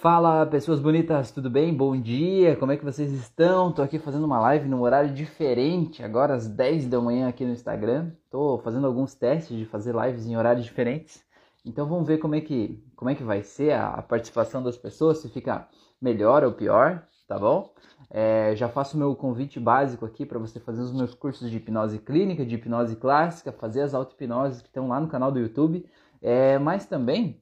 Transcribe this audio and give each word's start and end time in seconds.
Fala 0.00 0.44
pessoas 0.44 0.78
bonitas, 0.78 1.30
tudo 1.30 1.48
bem? 1.48 1.74
Bom 1.74 1.98
dia, 1.98 2.54
como 2.56 2.70
é 2.70 2.76
que 2.76 2.84
vocês 2.84 3.10
estão? 3.12 3.72
Tô 3.72 3.80
aqui 3.80 3.98
fazendo 3.98 4.26
uma 4.26 4.38
live 4.38 4.68
num 4.68 4.82
horário 4.82 5.12
diferente, 5.12 6.02
agora 6.02 6.34
às 6.34 6.46
10 6.46 6.86
da 6.86 7.00
manhã 7.00 7.26
aqui 7.26 7.46
no 7.46 7.52
Instagram. 7.52 8.12
Tô 8.30 8.58
fazendo 8.58 8.86
alguns 8.86 9.14
testes 9.14 9.56
de 9.56 9.64
fazer 9.64 9.94
lives 9.94 10.26
em 10.26 10.36
horários 10.36 10.66
diferentes. 10.66 11.24
Então 11.64 11.86
vamos 11.86 12.06
ver 12.06 12.18
como 12.18 12.34
é 12.34 12.42
que, 12.42 12.84
como 12.94 13.10
é 13.10 13.14
que 13.14 13.22
vai 13.22 13.42
ser 13.42 13.72
a, 13.72 13.88
a 13.94 14.02
participação 14.02 14.62
das 14.62 14.76
pessoas, 14.76 15.16
se 15.16 15.30
fica 15.30 15.66
melhor 16.00 16.44
ou 16.44 16.52
pior, 16.52 17.02
tá 17.26 17.38
bom? 17.38 17.72
É, 18.10 18.54
já 18.54 18.68
faço 18.68 18.96
o 18.96 19.00
meu 19.00 19.16
convite 19.16 19.58
básico 19.58 20.04
aqui 20.04 20.26
para 20.26 20.38
você 20.38 20.60
fazer 20.60 20.82
os 20.82 20.92
meus 20.92 21.14
cursos 21.14 21.50
de 21.50 21.56
hipnose 21.56 21.98
clínica, 21.98 22.44
de 22.44 22.56
hipnose 22.56 22.96
clássica, 22.96 23.50
fazer 23.50 23.80
as 23.80 23.94
auto-hipnoses 23.94 24.60
que 24.60 24.68
estão 24.68 24.88
lá 24.88 25.00
no 25.00 25.08
canal 25.08 25.32
do 25.32 25.38
YouTube. 25.38 25.86
É, 26.20 26.58
mas 26.58 26.84
também 26.84 27.40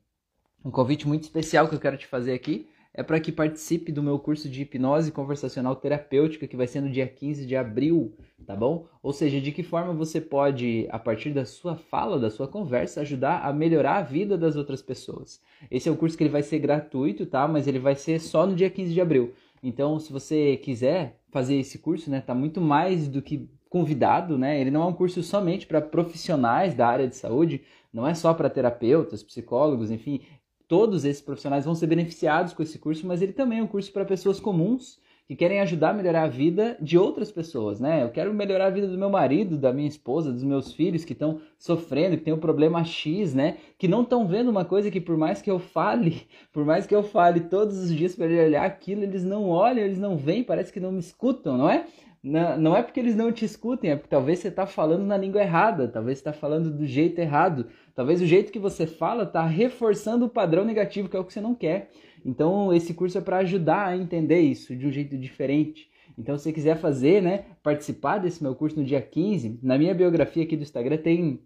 um 0.65 0.71
convite 0.71 1.07
muito 1.07 1.25
especial 1.25 1.69
que 1.69 1.75
eu 1.75 1.81
quero 1.81 1.99
te 1.99 2.07
fazer 2.07 2.33
aqui 2.33 2.67
é 2.97 3.03
para 3.03 3.19
que 3.19 3.33
participe 3.33 3.91
do 3.91 4.03
meu 4.03 4.19
curso 4.21 4.49
de 4.49 4.63
hipnose 4.63 5.11
conversacional 5.11 5.75
terapêutica 5.75 6.47
que 6.47 6.57
vai 6.57 6.67
ser 6.67 6.81
no 6.81 6.89
dia 6.89 7.09
15 7.09 7.45
de 7.45 7.57
abril, 7.57 8.15
tá 8.47 8.55
bom? 8.55 8.87
Ou 9.03 9.13
seja, 9.13 9.41
de 9.41 9.51
que 9.51 9.65
forma 9.65 9.93
você 9.93 10.21
pode, 10.21 10.87
a 10.91 10.99
partir 10.99 11.31
da 11.31 11.45
sua 11.45 11.75
fala, 11.75 12.21
da 12.21 12.31
sua 12.31 12.47
conversa, 12.47 13.01
ajudar 13.01 13.41
a 13.41 13.53
melhorar 13.53 13.97
a 13.97 14.03
vida 14.03 14.39
das 14.39 14.55
outras 14.55 14.81
pessoas. 14.81 15.43
Esse 15.69 15.89
é 15.89 15.93
um 15.93 15.97
curso 15.97 16.17
que 16.17 16.23
ele 16.23 16.31
vai 16.31 16.43
ser 16.43 16.61
gratuito, 16.61 17.27
tá? 17.27 17.49
Mas 17.49 17.67
ele 17.67 17.81
vai 17.81 17.97
ser 17.97 18.21
só 18.21 18.47
no 18.47 18.55
dia 18.55 18.71
15 18.71 18.95
de 18.95 19.01
abril. 19.01 19.35
Então, 19.61 19.99
se 19.99 20.13
você 20.13 20.57
quiser 20.59 21.19
fazer 21.33 21.57
esse 21.57 21.81
curso, 21.81 22.09
né, 22.09 22.21
tá 22.21 22.33
muito 22.33 22.61
mais 22.61 23.09
do 23.09 23.21
que 23.21 23.51
convidado, 23.69 24.39
né? 24.39 24.61
Ele 24.61 24.71
não 24.71 24.83
é 24.83 24.87
um 24.87 24.93
curso 24.93 25.21
somente 25.21 25.67
para 25.67 25.81
profissionais 25.81 26.75
da 26.75 26.87
área 26.87 27.09
de 27.09 27.17
saúde, 27.17 27.63
não 27.93 28.07
é 28.07 28.15
só 28.15 28.33
para 28.33 28.49
terapeutas, 28.49 29.23
psicólogos, 29.23 29.91
enfim, 29.91 30.21
todos 30.69 31.05
esses 31.05 31.23
profissionais 31.23 31.65
vão 31.65 31.75
ser 31.75 31.87
beneficiados 31.87 32.53
com 32.53 32.63
esse 32.63 32.79
curso, 32.79 33.07
mas 33.07 33.23
ele 33.23 33.33
também 33.33 33.59
é 33.59 33.63
um 33.63 33.67
curso 33.67 33.93
para 33.93 34.05
pessoas 34.05 34.41
comuns 34.41 35.03
que 35.27 35.35
querem 35.35 35.61
ajudar 35.61 35.91
a 35.91 35.95
melhorar 35.95 36.25
a 36.25 36.29
vida 36.29 36.77
de 36.81 36.99
outras 36.99 37.33
pessoas, 37.33 37.81
né? 37.81 38.03
Eu 38.03 38.11
quero 38.11 38.35
melhorar 38.35 38.67
a 38.67 38.71
vida 38.71 38.87
do 38.87 38.99
meu 38.99 39.09
marido, 39.09 39.57
da 39.57 39.73
minha 39.73 39.89
esposa, 39.89 40.31
dos 40.31 40.45
meus 40.45 40.75
filhos 40.75 41.03
que 41.05 41.15
estão 41.15 41.41
sofrendo, 41.59 42.19
que 42.19 42.25
tem 42.25 42.35
um 42.35 42.39
problema 42.39 42.85
X, 42.85 43.33
né? 43.33 43.57
Que 43.79 43.89
não 43.89 44.03
estão 44.03 44.27
vendo 44.27 44.51
uma 44.51 44.67
coisa 44.67 44.91
que 44.91 45.01
por 45.01 45.17
mais 45.17 45.41
que 45.41 45.51
eu 45.51 45.59
fale, 45.59 46.27
por 46.53 46.65
mais 46.65 46.87
que 46.87 46.95
eu 46.95 47.03
fale 47.03 47.41
todos 47.41 47.79
os 47.79 47.91
dias 47.91 48.15
para 48.15 48.27
ele 48.27 48.39
olhar 48.39 48.67
aquilo, 48.67 49.03
eles 49.03 49.25
não 49.25 49.49
olham, 49.49 49.83
eles 49.83 49.99
não 49.99 50.15
veem, 50.15 50.45
parece 50.45 50.71
que 50.71 50.81
não 50.81 50.93
me 50.93 51.01
escutam, 51.01 51.57
não 51.57 51.71
é? 51.71 51.87
Não, 52.23 52.75
é 52.75 52.83
porque 52.83 53.01
eles 53.01 53.15
não 53.15 53.31
te 53.31 53.45
escutem, 53.45 53.91
é 53.91 53.97
porque 53.97 54.09
talvez 54.09 54.39
você 54.39 54.49
está 54.49 54.65
falando 54.67 55.05
na 55.05 55.15
língua 55.15 55.43
errada, 55.43 55.87
talvez 55.87 56.19
você 56.19 56.23
está 56.23 56.33
falando 56.33 56.71
do 56.71 56.87
jeito 56.87 57.19
errado, 57.19 57.67
talvez 57.95 58.21
o 58.21 58.27
jeito 58.27 58.53
que 58.53 58.59
você 58.59 58.87
fala 58.87 59.25
está 59.25 59.47
reforçando 59.47 60.27
o 60.27 60.29
padrão 60.29 60.65
negativo, 60.65 61.09
que 61.09 61.17
é 61.17 61.21
o 61.21 61.25
que 61.25 61.33
você 61.33 61.41
não 61.41 61.55
quer. 61.55 61.91
Então, 62.25 62.73
esse 62.73 62.95
curso 62.95 63.19
é 63.19 63.21
para 63.21 63.39
ajudar 63.39 63.87
a 63.87 63.97
entender 63.97 64.41
isso 64.41 64.75
de 64.75 64.87
um 64.87 64.93
jeito 64.93 65.17
diferente. 65.17 65.89
Então, 66.19 66.37
se 66.37 66.45
você 66.45 66.53
quiser 66.53 66.77
fazer, 66.77 67.23
né, 67.23 67.45
participar 67.63 68.19
desse 68.19 68.43
meu 68.43 68.55
curso 68.55 68.79
no 68.79 68.85
dia 68.85 69.01
15, 69.01 69.59
na 69.63 69.77
minha 69.77 69.95
biografia 69.95 70.45
aqui 70.45 70.57
do 70.57 70.63
Instagram 70.63 70.97
tem 70.97 71.41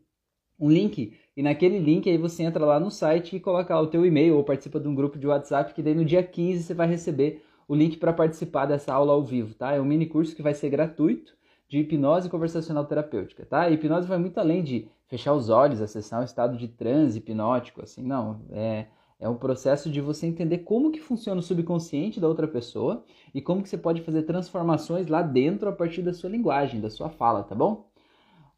um 0.60 0.70
link, 0.70 1.16
e 1.36 1.42
naquele 1.42 1.78
link 1.78 2.08
aí 2.10 2.18
você 2.18 2.42
entra 2.42 2.64
lá 2.64 2.80
no 2.80 2.90
site 2.90 3.36
e 3.36 3.40
coloca 3.40 3.74
lá 3.74 3.80
o 3.80 3.86
teu 3.86 4.04
e-mail 4.04 4.36
ou 4.36 4.44
participa 4.44 4.80
de 4.80 4.88
um 4.88 4.94
grupo 4.94 5.18
de 5.18 5.26
WhatsApp, 5.26 5.72
que 5.72 5.82
daí 5.82 5.94
no 5.94 6.04
dia 6.04 6.22
15 6.22 6.64
você 6.64 6.74
vai 6.74 6.88
receber 6.88 7.42
o 7.68 7.74
link 7.74 7.96
para 7.96 8.12
participar 8.12 8.66
dessa 8.66 8.92
aula 8.92 9.12
ao 9.12 9.22
vivo, 9.22 9.54
tá? 9.54 9.72
É 9.72 9.80
um 9.80 9.84
mini 9.84 10.06
curso 10.06 10.34
que 10.34 10.42
vai 10.42 10.54
ser 10.54 10.68
gratuito 10.70 11.37
de 11.68 11.78
hipnose 11.78 12.30
conversacional 12.30 12.84
terapêutica, 12.86 13.44
tá? 13.44 13.62
A 13.62 13.70
hipnose 13.70 14.08
vai 14.08 14.18
muito 14.18 14.38
além 14.38 14.62
de 14.62 14.88
fechar 15.06 15.34
os 15.34 15.50
olhos, 15.50 15.82
acessar 15.82 16.20
um 16.20 16.24
estado 16.24 16.56
de 16.56 16.66
transe 16.66 17.18
hipnótico, 17.18 17.82
assim, 17.82 18.02
não. 18.02 18.40
É, 18.50 18.86
é 19.20 19.28
um 19.28 19.36
processo 19.36 19.90
de 19.90 20.00
você 20.00 20.26
entender 20.26 20.58
como 20.58 20.90
que 20.90 21.00
funciona 21.00 21.40
o 21.40 21.42
subconsciente 21.42 22.20
da 22.20 22.28
outra 22.28 22.48
pessoa 22.48 23.04
e 23.34 23.42
como 23.42 23.62
que 23.62 23.68
você 23.68 23.76
pode 23.76 24.00
fazer 24.02 24.22
transformações 24.22 25.08
lá 25.08 25.22
dentro 25.22 25.68
a 25.68 25.72
partir 25.72 26.02
da 26.02 26.12
sua 26.12 26.30
linguagem, 26.30 26.80
da 26.80 26.88
sua 26.88 27.10
fala, 27.10 27.42
tá 27.42 27.54
bom? 27.54 27.90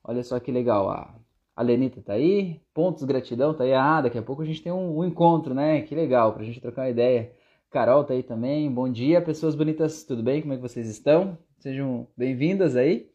Olha 0.04 0.22
só 0.22 0.38
que 0.38 0.52
legal, 0.52 0.88
a, 0.90 1.14
a 1.56 1.62
Lenita 1.62 2.00
tá 2.00 2.12
aí, 2.14 2.60
pontos 2.72 3.02
gratidão 3.04 3.54
tá 3.54 3.64
aí, 3.64 3.74
ah, 3.74 4.00
daqui 4.02 4.18
a 4.18 4.22
pouco 4.22 4.42
a 4.42 4.46
gente 4.46 4.62
tem 4.62 4.72
um, 4.72 4.98
um 4.98 5.04
encontro, 5.04 5.52
né? 5.52 5.82
Que 5.82 5.94
legal, 5.94 6.32
pra 6.32 6.44
gente 6.44 6.60
trocar 6.60 6.82
uma 6.82 6.90
ideia. 6.90 7.32
Carol 7.70 8.04
tá 8.04 8.14
aí 8.14 8.22
também. 8.22 8.70
Bom 8.72 8.90
dia, 8.90 9.22
pessoas 9.22 9.54
bonitas, 9.54 10.04
tudo 10.04 10.22
bem? 10.22 10.40
Como 10.42 10.52
é 10.52 10.56
que 10.56 10.62
vocês 10.62 10.88
estão? 10.88 11.38
Sejam 11.60 12.06
bem-vindas 12.16 12.74
aí. 12.74 13.10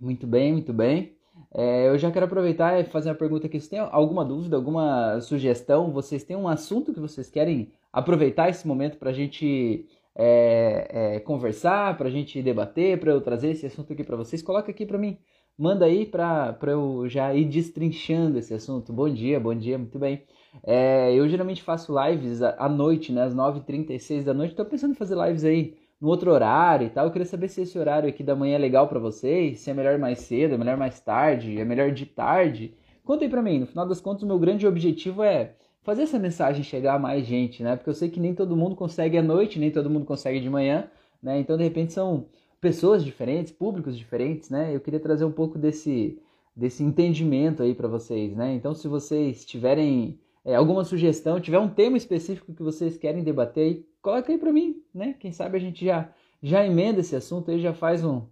Muito 0.00 0.26
bem, 0.26 0.52
muito 0.52 0.72
bem. 0.72 1.16
É, 1.54 1.86
eu 1.86 1.96
já 1.96 2.10
quero 2.10 2.26
aproveitar 2.26 2.80
e 2.80 2.84
fazer 2.86 3.08
uma 3.08 3.14
pergunta 3.14 3.46
aqui. 3.46 3.60
Se 3.60 3.70
tem 3.70 3.78
alguma 3.78 4.24
dúvida, 4.24 4.56
alguma 4.56 5.20
sugestão, 5.20 5.92
vocês 5.92 6.24
têm 6.24 6.36
um 6.36 6.48
assunto 6.48 6.92
que 6.92 6.98
vocês 6.98 7.30
querem 7.30 7.70
aproveitar 7.92 8.48
esse 8.48 8.66
momento 8.66 8.98
para 8.98 9.10
a 9.10 9.12
gente 9.12 9.86
é, 10.16 10.88
é, 11.14 11.20
conversar, 11.20 11.96
para 11.96 12.08
a 12.08 12.10
gente 12.10 12.42
debater, 12.42 12.98
para 12.98 13.12
eu 13.12 13.20
trazer 13.20 13.52
esse 13.52 13.64
assunto 13.64 13.92
aqui 13.92 14.02
para 14.02 14.16
vocês? 14.16 14.42
Coloca 14.42 14.72
aqui 14.72 14.84
para 14.84 14.98
mim. 14.98 15.16
Manda 15.56 15.84
aí 15.84 16.04
para 16.04 16.58
eu 16.66 17.08
já 17.08 17.32
ir 17.32 17.44
destrinchando 17.44 18.40
esse 18.40 18.52
assunto. 18.52 18.92
Bom 18.92 19.08
dia, 19.08 19.38
bom 19.38 19.54
dia, 19.54 19.78
muito 19.78 20.00
bem. 20.00 20.24
É, 20.64 21.14
eu 21.14 21.28
geralmente 21.28 21.62
faço 21.62 21.94
lives 21.96 22.42
à 22.42 22.68
noite, 22.68 23.12
né, 23.12 23.22
às 23.22 23.32
9h36 23.32 24.24
da 24.24 24.34
noite. 24.34 24.50
Estou 24.50 24.66
pensando 24.66 24.90
em 24.90 24.96
fazer 24.96 25.16
lives 25.16 25.44
aí 25.44 25.83
no 26.00 26.08
outro 26.08 26.30
horário 26.32 26.86
e 26.86 26.90
tal. 26.90 27.06
Eu 27.06 27.10
queria 27.12 27.26
saber 27.26 27.48
se 27.48 27.62
esse 27.62 27.78
horário 27.78 28.08
aqui 28.08 28.22
da 28.22 28.36
manhã 28.36 28.56
é 28.56 28.58
legal 28.58 28.88
para 28.88 28.98
vocês, 28.98 29.60
se 29.60 29.70
é 29.70 29.74
melhor 29.74 29.98
mais 29.98 30.20
cedo, 30.20 30.54
é 30.54 30.58
melhor 30.58 30.76
mais 30.76 31.00
tarde, 31.00 31.60
é 31.60 31.64
melhor 31.64 31.92
de 31.92 32.06
tarde. 32.06 32.74
Conta 33.04 33.24
aí 33.24 33.30
pra 33.30 33.42
mim. 33.42 33.60
No 33.60 33.66
final 33.66 33.86
das 33.86 34.00
contas, 34.00 34.22
o 34.22 34.26
meu 34.26 34.38
grande 34.38 34.66
objetivo 34.66 35.22
é 35.22 35.54
fazer 35.82 36.02
essa 36.02 36.18
mensagem 36.18 36.62
chegar 36.64 36.94
a 36.94 36.98
mais 36.98 37.26
gente, 37.26 37.62
né? 37.62 37.76
Porque 37.76 37.90
eu 37.90 37.94
sei 37.94 38.08
que 38.08 38.20
nem 38.20 38.34
todo 38.34 38.56
mundo 38.56 38.74
consegue 38.74 39.18
à 39.18 39.22
noite, 39.22 39.58
nem 39.58 39.70
todo 39.70 39.90
mundo 39.90 40.06
consegue 40.06 40.40
de 40.40 40.48
manhã, 40.48 40.88
né? 41.22 41.38
Então, 41.38 41.56
de 41.56 41.62
repente, 41.62 41.92
são 41.92 42.26
pessoas 42.60 43.04
diferentes, 43.04 43.52
públicos 43.52 43.96
diferentes, 43.96 44.48
né? 44.50 44.74
Eu 44.74 44.80
queria 44.80 45.00
trazer 45.00 45.24
um 45.24 45.32
pouco 45.32 45.58
desse, 45.58 46.18
desse 46.56 46.82
entendimento 46.82 47.62
aí 47.62 47.74
para 47.74 47.88
vocês, 47.88 48.34
né? 48.34 48.54
Então, 48.54 48.74
se 48.74 48.88
vocês 48.88 49.44
tiverem 49.44 50.18
é, 50.44 50.54
alguma 50.54 50.84
sugestão, 50.84 51.40
tiver 51.40 51.58
um 51.58 51.68
tema 51.68 51.96
específico 51.96 52.54
que 52.54 52.62
vocês 52.62 52.96
querem 52.96 53.22
debater 53.22 53.86
coloca 54.04 54.30
aí 54.30 54.38
para 54.38 54.52
mim, 54.52 54.82
né? 54.94 55.14
Quem 55.18 55.32
sabe 55.32 55.56
a 55.56 55.60
gente 55.60 55.84
já, 55.84 56.08
já 56.42 56.64
emenda 56.64 57.00
esse 57.00 57.16
assunto 57.16 57.50
aí, 57.50 57.60
já 57.60 57.74
faz 57.74 58.04
um, 58.04 58.22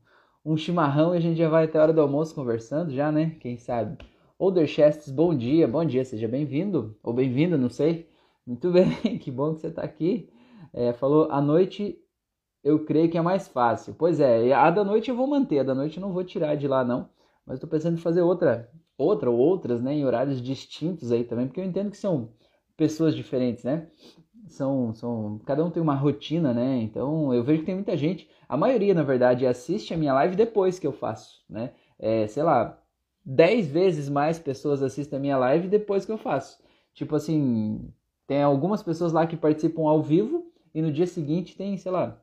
um 0.44 0.56
chimarrão 0.56 1.14
e 1.14 1.18
a 1.18 1.20
gente 1.20 1.36
já 1.36 1.48
vai 1.48 1.64
até 1.64 1.78
a 1.78 1.82
hora 1.82 1.92
do 1.92 2.00
almoço 2.00 2.34
conversando 2.34 2.92
já, 2.92 3.10
né? 3.10 3.36
Quem 3.40 3.56
sabe. 3.56 3.98
Older 4.38 4.66
Chests, 4.66 5.10
bom 5.12 5.34
dia, 5.34 5.68
bom 5.68 5.84
dia, 5.84 6.04
seja 6.04 6.26
bem-vindo, 6.26 6.98
ou 7.02 7.12
bem-vinda, 7.12 7.56
não 7.56 7.70
sei. 7.70 8.08
Muito 8.46 8.70
bem, 8.72 9.18
que 9.18 9.30
bom 9.30 9.54
que 9.54 9.60
você 9.60 9.68
está 9.68 9.82
aqui. 9.82 10.28
É, 10.72 10.92
falou, 10.92 11.30
à 11.30 11.40
noite 11.40 11.98
eu 12.64 12.84
creio 12.84 13.10
que 13.10 13.18
é 13.18 13.22
mais 13.22 13.48
fácil. 13.48 13.94
Pois 13.94 14.20
é, 14.20 14.52
a 14.52 14.70
da 14.70 14.84
noite 14.84 15.10
eu 15.10 15.16
vou 15.16 15.26
manter, 15.26 15.60
a 15.60 15.64
da 15.64 15.74
noite 15.74 15.96
eu 15.96 16.00
não 16.00 16.12
vou 16.12 16.24
tirar 16.24 16.54
de 16.54 16.68
lá 16.68 16.84
não, 16.84 17.08
mas 17.46 17.56
estou 17.56 17.68
pensando 17.68 17.94
em 17.94 18.00
fazer 18.00 18.22
outra 18.22 18.70
outra 18.96 19.30
ou 19.30 19.38
outras, 19.38 19.82
né, 19.82 19.94
em 19.94 20.04
horários 20.04 20.40
distintos 20.40 21.10
aí 21.10 21.24
também, 21.24 21.46
porque 21.46 21.60
eu 21.60 21.64
entendo 21.64 21.90
que 21.90 21.96
são 21.96 22.30
pessoas 22.76 23.14
diferentes, 23.14 23.64
né? 23.64 23.88
São, 24.48 24.92
são, 24.92 25.40
cada 25.46 25.64
um 25.64 25.70
tem 25.70 25.82
uma 25.82 25.94
rotina, 25.94 26.52
né? 26.52 26.78
Então 26.82 27.32
eu 27.32 27.44
vejo 27.44 27.60
que 27.60 27.66
tem 27.66 27.74
muita 27.74 27.96
gente, 27.96 28.28
a 28.48 28.56
maioria 28.56 28.92
na 28.92 29.02
verdade 29.02 29.46
assiste 29.46 29.94
a 29.94 29.96
minha 29.96 30.12
live 30.14 30.36
depois 30.36 30.78
que 30.78 30.86
eu 30.86 30.92
faço, 30.92 31.44
né? 31.48 31.72
É, 31.98 32.26
sei 32.26 32.42
lá, 32.42 32.78
10 33.24 33.68
vezes 33.68 34.08
mais 34.08 34.38
pessoas 34.38 34.82
assistem 34.82 35.16
a 35.16 35.20
minha 35.20 35.36
live 35.38 35.68
depois 35.68 36.04
que 36.04 36.12
eu 36.12 36.18
faço. 36.18 36.60
Tipo 36.92 37.16
assim, 37.16 37.88
tem 38.26 38.42
algumas 38.42 38.82
pessoas 38.82 39.12
lá 39.12 39.26
que 39.26 39.36
participam 39.36 39.82
ao 39.82 40.02
vivo 40.02 40.52
e 40.74 40.82
no 40.82 40.92
dia 40.92 41.06
seguinte 41.06 41.56
tem, 41.56 41.76
sei 41.76 41.92
lá, 41.92 42.20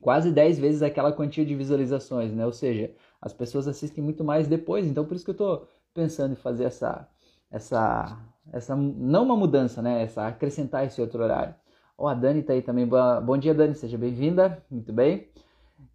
quase 0.00 0.30
10 0.30 0.58
vezes 0.58 0.82
aquela 0.82 1.12
quantia 1.12 1.44
de 1.44 1.54
visualizações, 1.54 2.32
né? 2.32 2.46
Ou 2.46 2.52
seja, 2.52 2.94
as 3.20 3.32
pessoas 3.32 3.66
assistem 3.66 4.02
muito 4.02 4.22
mais 4.24 4.46
depois, 4.46 4.86
então 4.86 5.04
por 5.04 5.14
isso 5.16 5.24
que 5.24 5.30
eu 5.30 5.36
tô 5.36 5.66
pensando 5.92 6.32
em 6.32 6.36
fazer 6.36 6.64
essa, 6.64 7.08
essa, 7.50 8.18
essa 8.52 8.76
não 8.76 9.24
uma 9.24 9.36
mudança, 9.36 9.82
né? 9.82 10.02
Essa 10.02 10.26
acrescentar 10.26 10.86
esse 10.86 11.00
outro 11.00 11.22
horário. 11.22 11.54
Ó, 11.96 12.04
oh, 12.04 12.08
a 12.08 12.14
Dani 12.14 12.42
tá 12.42 12.52
aí 12.52 12.62
também. 12.62 12.86
Boa, 12.86 13.20
bom 13.20 13.36
dia, 13.36 13.54
Dani, 13.54 13.74
seja 13.74 13.98
bem-vinda. 13.98 14.62
Muito 14.70 14.92
bem. 14.92 15.28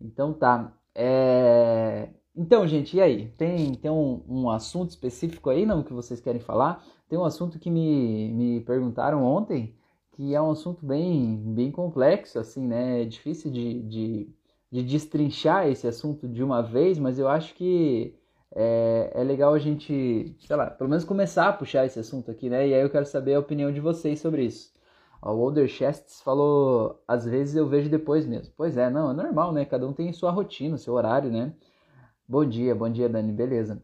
Então 0.02 0.34
tá. 0.34 0.74
É... 0.96 2.10
Então, 2.36 2.68
gente, 2.68 2.98
e 2.98 3.02
aí? 3.02 3.28
Tem, 3.38 3.76
tem 3.76 3.92
um, 3.92 4.24
um 4.28 4.50
assunto 4.50 4.90
específico 4.90 5.50
aí, 5.50 5.66
não, 5.66 5.84
que 5.84 5.94
vocês 5.94 6.20
querem 6.20 6.42
falar? 6.42 6.84
Tem 7.08 7.18
um 7.18 7.26
assunto 7.26 7.60
que 7.60 7.70
me, 7.70 8.30
me 8.32 8.62
perguntaram 8.62 9.24
ontem, 9.24 9.76
que 10.14 10.34
é 10.34 10.42
um 10.42 10.52
assunto 10.52 10.86
bem, 10.86 11.38
bem 11.54 11.72
complexo, 11.72 12.40
assim, 12.40 12.68
né? 12.68 13.04
É 13.04 13.06
difícil 13.06 13.52
de, 13.52 13.82
de, 13.84 14.36
de 14.72 14.84
destrinchar 14.84 15.68
esse 15.68 15.88
assunto 15.88 16.28
de 16.28 16.44
uma 16.44 16.62
vez, 16.62 16.98
mas 16.98 17.20
eu 17.20 17.28
acho 17.28 17.54
que 17.54 18.16
é, 18.56 19.12
é 19.16 19.24
legal 19.24 19.54
a 19.54 19.60
gente, 19.60 20.36
sei 20.40 20.56
lá, 20.56 20.70
pelo 20.70 20.90
menos 20.90 21.04
começar 21.04 21.50
a 21.50 21.54
puxar 21.54 21.86
esse 21.86 22.00
assunto 22.00 22.30
aqui, 22.30 22.50
né? 22.50 22.68
E 22.68 22.74
aí 22.74 22.82
eu 22.82 22.90
quero 22.90 23.06
saber 23.06 23.34
a 23.34 23.40
opinião 23.40 23.72
de 23.72 23.80
vocês 23.80 24.20
sobre 24.20 24.44
isso. 24.46 24.72
O 25.22 25.30
Older 25.40 25.68
Chests 25.68 26.22
falou, 26.22 27.02
às 27.08 27.26
vezes 27.26 27.56
eu 27.56 27.68
vejo 27.68 27.90
depois 27.90 28.26
mesmo. 28.26 28.54
Pois 28.56 28.78
é, 28.78 28.90
não, 28.90 29.12
é 29.12 29.14
normal, 29.14 29.54
né? 29.54 29.66
Cada 29.66 29.88
um 29.88 29.94
tem 29.94 30.12
sua 30.14 30.32
rotina, 30.32 30.78
seu 30.78 30.94
horário, 30.94 31.32
né? 31.32 31.54
Bom 32.28 32.46
dia, 32.46 32.76
bom 32.76 32.90
dia, 32.90 33.10
Dani, 33.10 33.32
beleza. 33.32 33.82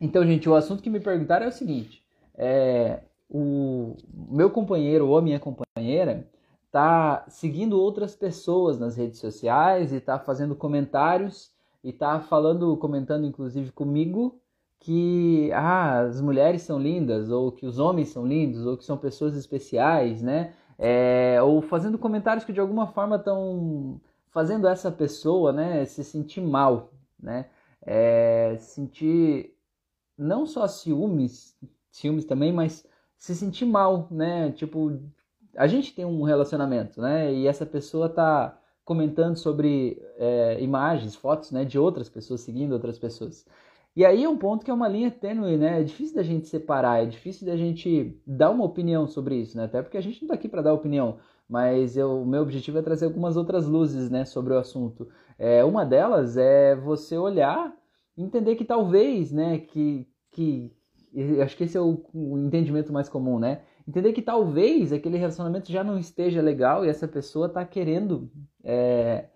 Então, 0.00 0.24
gente, 0.26 0.48
o 0.48 0.54
assunto 0.54 0.82
que 0.82 0.90
me 0.90 1.00
perguntaram 1.00 1.46
é 1.46 1.48
o 1.48 1.52
seguinte: 1.52 2.04
é, 2.34 3.02
o 3.28 3.96
meu 4.30 4.50
companheiro 4.50 5.06
ou 5.08 5.18
a 5.18 5.22
minha 5.22 5.38
companheira 5.38 6.28
tá 6.70 7.24
seguindo 7.28 7.80
outras 7.80 8.16
pessoas 8.16 8.78
nas 8.78 8.96
redes 8.96 9.20
sociais 9.20 9.92
e 9.92 10.00
tá 10.00 10.18
fazendo 10.18 10.56
comentários 10.56 11.51
e 11.82 11.92
tá 11.92 12.20
falando, 12.20 12.76
comentando 12.76 13.26
inclusive 13.26 13.72
comigo 13.72 14.40
que 14.78 15.50
ah, 15.52 16.00
as 16.00 16.20
mulheres 16.20 16.62
são 16.62 16.78
lindas 16.78 17.30
ou 17.30 17.52
que 17.52 17.66
os 17.66 17.78
homens 17.78 18.08
são 18.08 18.26
lindos 18.26 18.66
ou 18.66 18.76
que 18.76 18.84
são 18.84 18.98
pessoas 18.98 19.36
especiais, 19.36 20.22
né? 20.22 20.54
É, 20.78 21.40
ou 21.42 21.62
fazendo 21.62 21.98
comentários 21.98 22.44
que 22.44 22.52
de 22.52 22.60
alguma 22.60 22.88
forma 22.88 23.16
estão 23.16 24.00
fazendo 24.30 24.66
essa 24.66 24.90
pessoa, 24.90 25.52
né, 25.52 25.84
se 25.84 26.02
sentir 26.02 26.40
mal, 26.40 26.92
né? 27.20 27.46
É, 27.82 28.56
sentir 28.58 29.54
não 30.18 30.46
só 30.46 30.66
ciúmes, 30.66 31.56
ciúmes 31.90 32.24
também, 32.24 32.52
mas 32.52 32.86
se 33.16 33.34
sentir 33.36 33.66
mal, 33.66 34.08
né? 34.10 34.50
Tipo, 34.52 35.00
a 35.56 35.66
gente 35.66 35.94
tem 35.94 36.04
um 36.04 36.22
relacionamento, 36.22 37.00
né? 37.00 37.32
E 37.32 37.46
essa 37.46 37.66
pessoa 37.66 38.08
tá 38.08 38.58
comentando 38.84 39.36
sobre 39.36 40.00
é, 40.16 40.60
imagens, 40.60 41.14
fotos, 41.14 41.50
né, 41.50 41.64
de 41.64 41.78
outras 41.78 42.08
pessoas 42.08 42.40
seguindo 42.40 42.72
outras 42.72 42.98
pessoas. 42.98 43.46
E 43.94 44.04
aí 44.06 44.24
é 44.24 44.28
um 44.28 44.38
ponto 44.38 44.64
que 44.64 44.70
é 44.70 44.74
uma 44.74 44.88
linha 44.88 45.10
tênue, 45.10 45.58
né? 45.58 45.80
É 45.80 45.84
difícil 45.84 46.16
da 46.16 46.22
gente 46.22 46.48
separar, 46.48 47.02
é 47.02 47.06
difícil 47.06 47.46
da 47.46 47.56
gente 47.56 48.18
dar 48.26 48.50
uma 48.50 48.64
opinião 48.64 49.06
sobre 49.06 49.36
isso, 49.36 49.56
né? 49.56 49.64
Até 49.64 49.82
porque 49.82 49.98
a 49.98 50.00
gente 50.00 50.22
não 50.22 50.26
está 50.26 50.34
aqui 50.34 50.48
para 50.48 50.62
dar 50.62 50.72
opinião, 50.72 51.18
mas 51.48 51.96
o 51.98 52.24
meu 52.24 52.40
objetivo 52.42 52.78
é 52.78 52.82
trazer 52.82 53.04
algumas 53.04 53.36
outras 53.36 53.66
luzes, 53.66 54.08
né, 54.10 54.24
sobre 54.24 54.54
o 54.54 54.58
assunto. 54.58 55.08
É, 55.38 55.62
uma 55.62 55.84
delas 55.84 56.38
é 56.38 56.74
você 56.74 57.18
olhar, 57.18 57.74
entender 58.16 58.56
que 58.56 58.64
talvez, 58.64 59.30
né, 59.30 59.58
que, 59.58 60.08
que 60.30 60.72
acho 61.42 61.56
que 61.56 61.64
esse 61.64 61.76
é 61.76 61.80
o, 61.80 62.02
o 62.14 62.38
entendimento 62.38 62.92
mais 62.92 63.08
comum, 63.08 63.38
né? 63.38 63.60
Entender 63.86 64.12
que 64.12 64.22
talvez 64.22 64.92
aquele 64.92 65.16
relacionamento 65.16 65.70
já 65.70 65.82
não 65.82 65.98
esteja 65.98 66.40
legal 66.40 66.84
e 66.84 66.88
essa 66.88 67.08
pessoa 67.08 67.46
está 67.46 67.64
querendo, 67.64 68.30
é, 68.62 69.26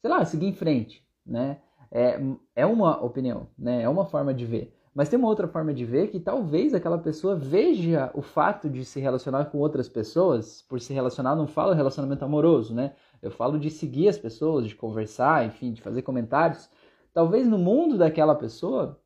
sei 0.00 0.10
lá, 0.10 0.24
seguir 0.24 0.46
em 0.46 0.52
frente, 0.52 1.06
né? 1.24 1.58
É, 1.90 2.18
é 2.56 2.66
uma 2.66 3.02
opinião, 3.04 3.48
né? 3.56 3.82
É 3.82 3.88
uma 3.88 4.04
forma 4.06 4.32
de 4.32 4.44
ver. 4.44 4.74
Mas 4.94 5.08
tem 5.08 5.18
uma 5.18 5.28
outra 5.28 5.48
forma 5.48 5.72
de 5.72 5.84
ver 5.84 6.08
que 6.08 6.20
talvez 6.20 6.74
aquela 6.74 6.98
pessoa 6.98 7.34
veja 7.36 8.10
o 8.14 8.20
fato 8.20 8.68
de 8.68 8.84
se 8.84 9.00
relacionar 9.00 9.46
com 9.46 9.58
outras 9.58 9.88
pessoas, 9.88 10.62
por 10.62 10.80
se 10.80 10.92
relacionar, 10.92 11.34
não 11.34 11.46
falo 11.46 11.72
relacionamento 11.72 12.24
amoroso, 12.24 12.74
né? 12.74 12.94
Eu 13.22 13.30
falo 13.30 13.58
de 13.58 13.70
seguir 13.70 14.08
as 14.08 14.18
pessoas, 14.18 14.66
de 14.66 14.74
conversar, 14.74 15.46
enfim, 15.46 15.72
de 15.72 15.80
fazer 15.80 16.02
comentários. 16.02 16.68
Talvez 17.14 17.46
no 17.46 17.58
mundo 17.58 17.96
daquela 17.96 18.34
pessoa 18.34 18.98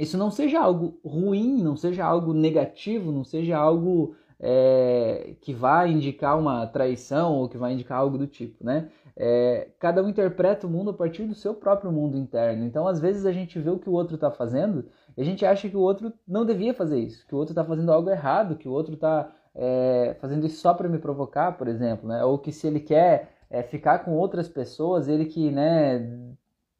isso 0.00 0.16
não 0.16 0.30
seja 0.30 0.58
algo 0.58 0.98
ruim, 1.04 1.62
não 1.62 1.76
seja 1.76 2.06
algo 2.06 2.32
negativo, 2.32 3.12
não 3.12 3.22
seja 3.22 3.58
algo 3.58 4.16
é, 4.40 5.34
que 5.42 5.52
vai 5.52 5.90
indicar 5.90 6.38
uma 6.38 6.66
traição 6.66 7.34
ou 7.34 7.48
que 7.48 7.58
vai 7.58 7.74
indicar 7.74 7.98
algo 7.98 8.16
do 8.16 8.26
tipo, 8.26 8.64
né? 8.64 8.88
É, 9.16 9.68
cada 9.78 10.02
um 10.02 10.08
interpreta 10.08 10.66
o 10.66 10.70
mundo 10.70 10.90
a 10.90 10.94
partir 10.94 11.24
do 11.24 11.34
seu 11.34 11.52
próprio 11.54 11.92
mundo 11.92 12.16
interno. 12.16 12.64
Então, 12.64 12.88
às 12.88 12.98
vezes, 12.98 13.26
a 13.26 13.32
gente 13.32 13.58
vê 13.58 13.68
o 13.68 13.78
que 13.78 13.90
o 13.90 13.92
outro 13.92 14.14
está 14.14 14.30
fazendo 14.30 14.86
e 15.16 15.20
a 15.20 15.24
gente 15.24 15.44
acha 15.44 15.68
que 15.68 15.76
o 15.76 15.80
outro 15.80 16.12
não 16.26 16.46
devia 16.46 16.72
fazer 16.72 16.98
isso, 16.98 17.26
que 17.26 17.34
o 17.34 17.38
outro 17.38 17.52
está 17.52 17.64
fazendo 17.64 17.92
algo 17.92 18.08
errado, 18.08 18.56
que 18.56 18.66
o 18.66 18.72
outro 18.72 18.94
está 18.94 19.30
é, 19.54 20.16
fazendo 20.20 20.46
isso 20.46 20.60
só 20.60 20.72
para 20.72 20.88
me 20.88 20.98
provocar, 20.98 21.58
por 21.58 21.68
exemplo, 21.68 22.08
né? 22.08 22.24
Ou 22.24 22.38
que 22.38 22.50
se 22.50 22.66
ele 22.66 22.80
quer 22.80 23.30
é, 23.50 23.62
ficar 23.62 24.00
com 24.00 24.12
outras 24.16 24.48
pessoas, 24.48 25.06
ele 25.06 25.26
que, 25.26 25.50
né, 25.50 26.08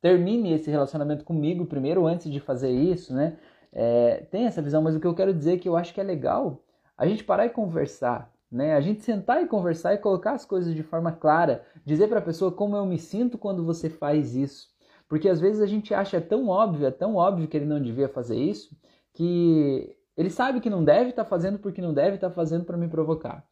termine 0.00 0.52
esse 0.54 0.70
relacionamento 0.70 1.24
comigo 1.24 1.66
primeiro 1.66 2.06
antes 2.06 2.30
de 2.32 2.40
fazer 2.40 2.70
isso, 2.70 3.14
né? 3.14 3.36
É, 3.72 4.26
tem 4.30 4.46
essa 4.46 4.62
visão, 4.62 4.80
mas 4.82 4.96
o 4.96 5.00
que 5.00 5.06
eu 5.06 5.14
quero 5.14 5.34
dizer 5.34 5.54
é 5.54 5.58
que 5.58 5.68
eu 5.68 5.76
acho 5.76 5.92
que 5.92 6.00
é 6.00 6.04
legal 6.04 6.62
a 7.00 7.06
gente 7.06 7.24
parar 7.24 7.46
e 7.46 7.50
conversar, 7.50 8.30
né? 8.52 8.74
A 8.74 8.80
gente 8.82 9.02
sentar 9.02 9.42
e 9.42 9.46
conversar 9.46 9.94
e 9.94 9.98
colocar 9.98 10.32
as 10.32 10.44
coisas 10.44 10.74
de 10.74 10.82
forma 10.82 11.10
clara, 11.10 11.64
dizer 11.82 12.08
para 12.08 12.18
a 12.18 12.22
pessoa 12.22 12.52
como 12.52 12.76
eu 12.76 12.84
me 12.84 12.98
sinto 12.98 13.38
quando 13.38 13.64
você 13.64 13.88
faz 13.88 14.36
isso. 14.36 14.68
Porque 15.08 15.26
às 15.26 15.40
vezes 15.40 15.62
a 15.62 15.66
gente 15.66 15.94
acha 15.94 16.20
tão 16.20 16.48
óbvio, 16.48 16.86
é 16.86 16.90
tão 16.90 17.16
óbvio 17.16 17.48
que 17.48 17.56
ele 17.56 17.64
não 17.64 17.80
devia 17.80 18.06
fazer 18.06 18.36
isso, 18.36 18.76
que 19.14 19.96
ele 20.14 20.28
sabe 20.28 20.60
que 20.60 20.68
não 20.68 20.84
deve 20.84 21.08
estar 21.08 21.24
tá 21.24 21.30
fazendo 21.30 21.58
porque 21.58 21.80
não 21.80 21.94
deve 21.94 22.16
estar 22.16 22.28
tá 22.28 22.34
fazendo 22.34 22.66
para 22.66 22.76
me 22.76 22.86
provocar. 22.86 23.48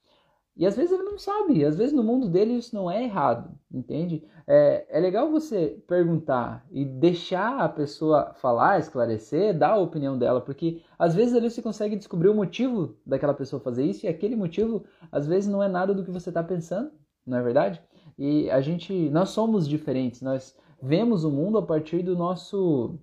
E 0.58 0.66
às 0.66 0.76
vezes 0.76 0.90
ele 0.90 1.04
não 1.04 1.16
sabe, 1.16 1.64
às 1.64 1.76
vezes 1.76 1.94
no 1.94 2.02
mundo 2.02 2.28
dele 2.28 2.54
isso 2.54 2.74
não 2.74 2.90
é 2.90 3.04
errado, 3.04 3.56
entende? 3.72 4.26
É, 4.44 4.86
é 4.90 4.98
legal 4.98 5.30
você 5.30 5.80
perguntar 5.86 6.66
e 6.68 6.84
deixar 6.84 7.60
a 7.60 7.68
pessoa 7.68 8.34
falar, 8.34 8.80
esclarecer, 8.80 9.56
dar 9.56 9.74
a 9.74 9.78
opinião 9.78 10.18
dela, 10.18 10.40
porque 10.40 10.82
às 10.98 11.14
vezes 11.14 11.36
ali 11.36 11.48
você 11.48 11.62
consegue 11.62 11.94
descobrir 11.94 12.28
o 12.28 12.34
motivo 12.34 12.96
daquela 13.06 13.34
pessoa 13.34 13.62
fazer 13.62 13.84
isso 13.84 14.04
e 14.04 14.08
aquele 14.08 14.34
motivo 14.34 14.84
às 15.12 15.28
vezes 15.28 15.48
não 15.48 15.62
é 15.62 15.68
nada 15.68 15.94
do 15.94 16.04
que 16.04 16.10
você 16.10 16.30
está 16.30 16.42
pensando, 16.42 16.90
não 17.24 17.38
é 17.38 17.42
verdade? 17.42 17.80
E 18.18 18.50
a 18.50 18.60
gente, 18.60 18.92
nós 19.10 19.30
somos 19.30 19.68
diferentes, 19.68 20.22
nós 20.22 20.56
vemos 20.82 21.22
o 21.22 21.30
mundo 21.30 21.58
a 21.58 21.62
partir 21.62 22.02
do 22.02 22.16
nosso, 22.16 22.98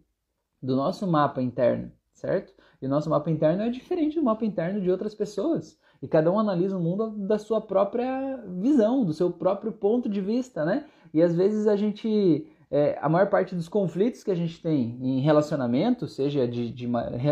do 0.62 0.76
nosso 0.76 1.08
mapa 1.08 1.42
interno, 1.42 1.90
certo? 2.14 2.54
E 2.82 2.86
o 2.86 2.90
nosso 2.90 3.10
mapa 3.10 3.32
interno 3.32 3.64
é 3.64 3.70
diferente 3.70 4.16
do 4.16 4.24
mapa 4.24 4.44
interno 4.44 4.82
de 4.82 4.92
outras 4.92 5.16
pessoas. 5.16 5.80
E 6.02 6.08
cada 6.08 6.32
um 6.32 6.40
analisa 6.40 6.78
o 6.78 6.82
mundo 6.82 7.10
da 7.10 7.38
sua 7.38 7.62
própria 7.62 8.38
visão, 8.60 9.04
do 9.04 9.14
seu 9.14 9.32
próprio 9.32 9.72
ponto 9.72 10.10
de 10.10 10.22
vista, 10.22 10.66
né? 10.66 10.86
E 11.14 11.22
às 11.22 11.36
vezes 11.36 11.68
a 11.68 11.76
gente. 11.76 12.48
É, 12.72 12.98
a 13.00 13.08
maior 13.08 13.30
parte 13.30 13.54
dos 13.54 13.70
conflitos 13.70 14.24
que 14.24 14.32
a 14.32 14.36
gente 14.36 14.60
tem 14.60 14.98
em 15.00 15.20
relacionamento, 15.20 16.08
seja 16.08 16.48
de, 16.48 16.72
de 16.72 16.88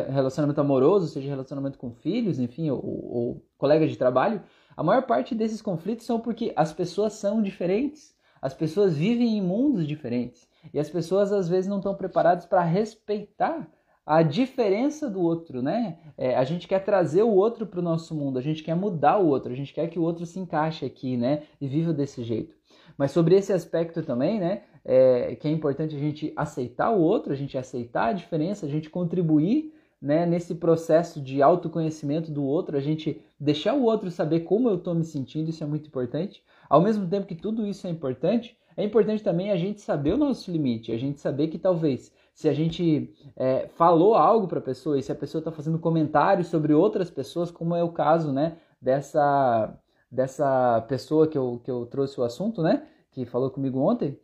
relacionamento 0.10 0.62
amoroso, 0.62 1.08
seja 1.08 1.28
relacionamento 1.28 1.78
com 1.78 1.92
filhos, 1.92 2.40
enfim, 2.40 2.70
ou, 2.70 2.80
ou 2.80 3.46
colegas 3.58 3.90
de 3.90 3.98
trabalho, 3.98 4.44
a 4.78 4.84
maior 4.84 5.04
parte 5.04 5.34
desses 5.34 5.62
conflitos 5.62 6.06
são 6.06 6.20
porque 6.20 6.54
as 6.56 6.72
pessoas 6.72 7.14
são 7.14 7.42
diferentes, 7.42 8.16
as 8.42 8.54
pessoas 8.54 8.96
vivem 8.96 9.38
em 9.38 9.42
mundos 9.42 9.88
diferentes 9.88 10.48
e 10.72 10.80
as 10.80 10.90
pessoas 10.90 11.34
às 11.34 11.50
vezes 11.50 11.68
não 11.68 11.78
estão 11.78 11.96
preparadas 11.96 12.46
para 12.46 12.62
respeitar 12.62 13.68
a 14.06 14.22
diferença 14.22 15.10
do 15.10 15.22
outro, 15.22 15.62
né? 15.62 15.98
É, 16.18 16.36
a 16.36 16.44
gente 16.44 16.68
quer 16.68 16.80
trazer 16.80 17.24
o 17.24 17.34
outro 17.34 17.66
para 17.66 17.80
o 17.80 17.84
nosso 17.84 18.14
mundo, 18.14 18.38
a 18.38 18.42
gente 18.42 18.62
quer 18.64 18.76
mudar 18.76 19.18
o 19.18 19.28
outro, 19.28 19.52
a 19.52 19.56
gente 19.56 19.74
quer 19.74 19.88
que 19.90 19.98
o 19.98 20.04
outro 20.04 20.26
se 20.26 20.40
encaixe 20.40 20.86
aqui, 20.86 21.16
né? 21.16 21.44
E 21.60 21.68
viva 21.68 21.94
desse 21.94 22.24
jeito. 22.24 22.56
Mas 22.98 23.12
sobre 23.12 23.36
esse 23.36 23.54
aspecto 23.54 24.04
também, 24.04 24.40
né? 24.40 24.64
É, 24.86 25.36
que 25.36 25.48
é 25.48 25.52
importante 25.52 25.96
a 25.96 26.00
gente 26.00 26.34
aceitar 26.36 26.92
o 26.92 27.00
outro, 27.00 27.32
a 27.32 27.36
gente 27.36 27.58
aceitar 27.58 28.10
a 28.10 28.14
diferença, 28.14 28.66
a 28.66 28.70
gente 28.70 28.90
contribuir 28.90 29.74
né, 30.02 30.26
nesse 30.26 30.56
processo 30.56 31.22
de 31.22 31.42
autoconhecimento 31.42 32.30
do 32.30 32.44
outro, 32.44 32.76
a 32.76 32.82
gente 32.82 33.22
deixar 33.40 33.74
o 33.74 33.84
outro 33.84 34.12
saber 34.12 34.42
como 34.42 34.68
eu 34.68 34.76
estou 34.76 34.94
me 34.94 35.06
sentindo, 35.06 35.50
isso 35.50 35.64
é 35.64 35.68
muito 35.68 35.88
importante. 35.88 36.44
Ao 36.70 36.82
mesmo 36.82 37.08
tempo 37.08 37.26
que 37.26 37.36
tudo 37.36 37.66
isso 37.66 37.88
é 37.88 37.90
importante, 37.90 38.58
é 38.76 38.84
importante 38.84 39.24
também 39.24 39.52
a 39.52 39.56
gente 39.56 39.80
saber 39.80 40.14
o 40.14 40.18
nosso 40.18 40.52
limite, 40.52 40.92
a 40.92 40.98
gente 40.98 41.22
saber 41.22 41.48
que 41.48 41.58
talvez 41.58 42.12
se 42.34 42.50
a 42.50 42.54
gente 42.54 43.14
é, 43.36 43.68
falou 43.70 44.16
algo 44.16 44.48
para 44.48 44.60
a 44.60 44.62
pessoa 44.62 44.98
e 44.98 45.04
se 45.04 45.12
a 45.12 45.16
pessoa 45.16 45.40
está 45.40 45.52
fazendo 45.52 45.80
comentários 45.80 46.48
sobre 46.48 46.74
outras 46.74 47.10
pessoas, 47.10 47.52
como 47.52 47.76
é 47.76 47.84
o 47.84 47.92
caso 47.92 48.32
né, 48.34 48.58
dessa, 48.82 49.78
dessa 50.12 50.82
pessoa 50.88 51.28
que 51.28 51.38
eu, 51.38 51.62
que 51.64 51.70
eu 51.70 51.86
trouxe 51.86 52.20
o 52.20 52.24
assunto, 52.24 52.62
né, 52.62 52.88
que 53.12 53.26
falou 53.26 53.52
comigo 53.52 53.80
ontem, 53.80 54.20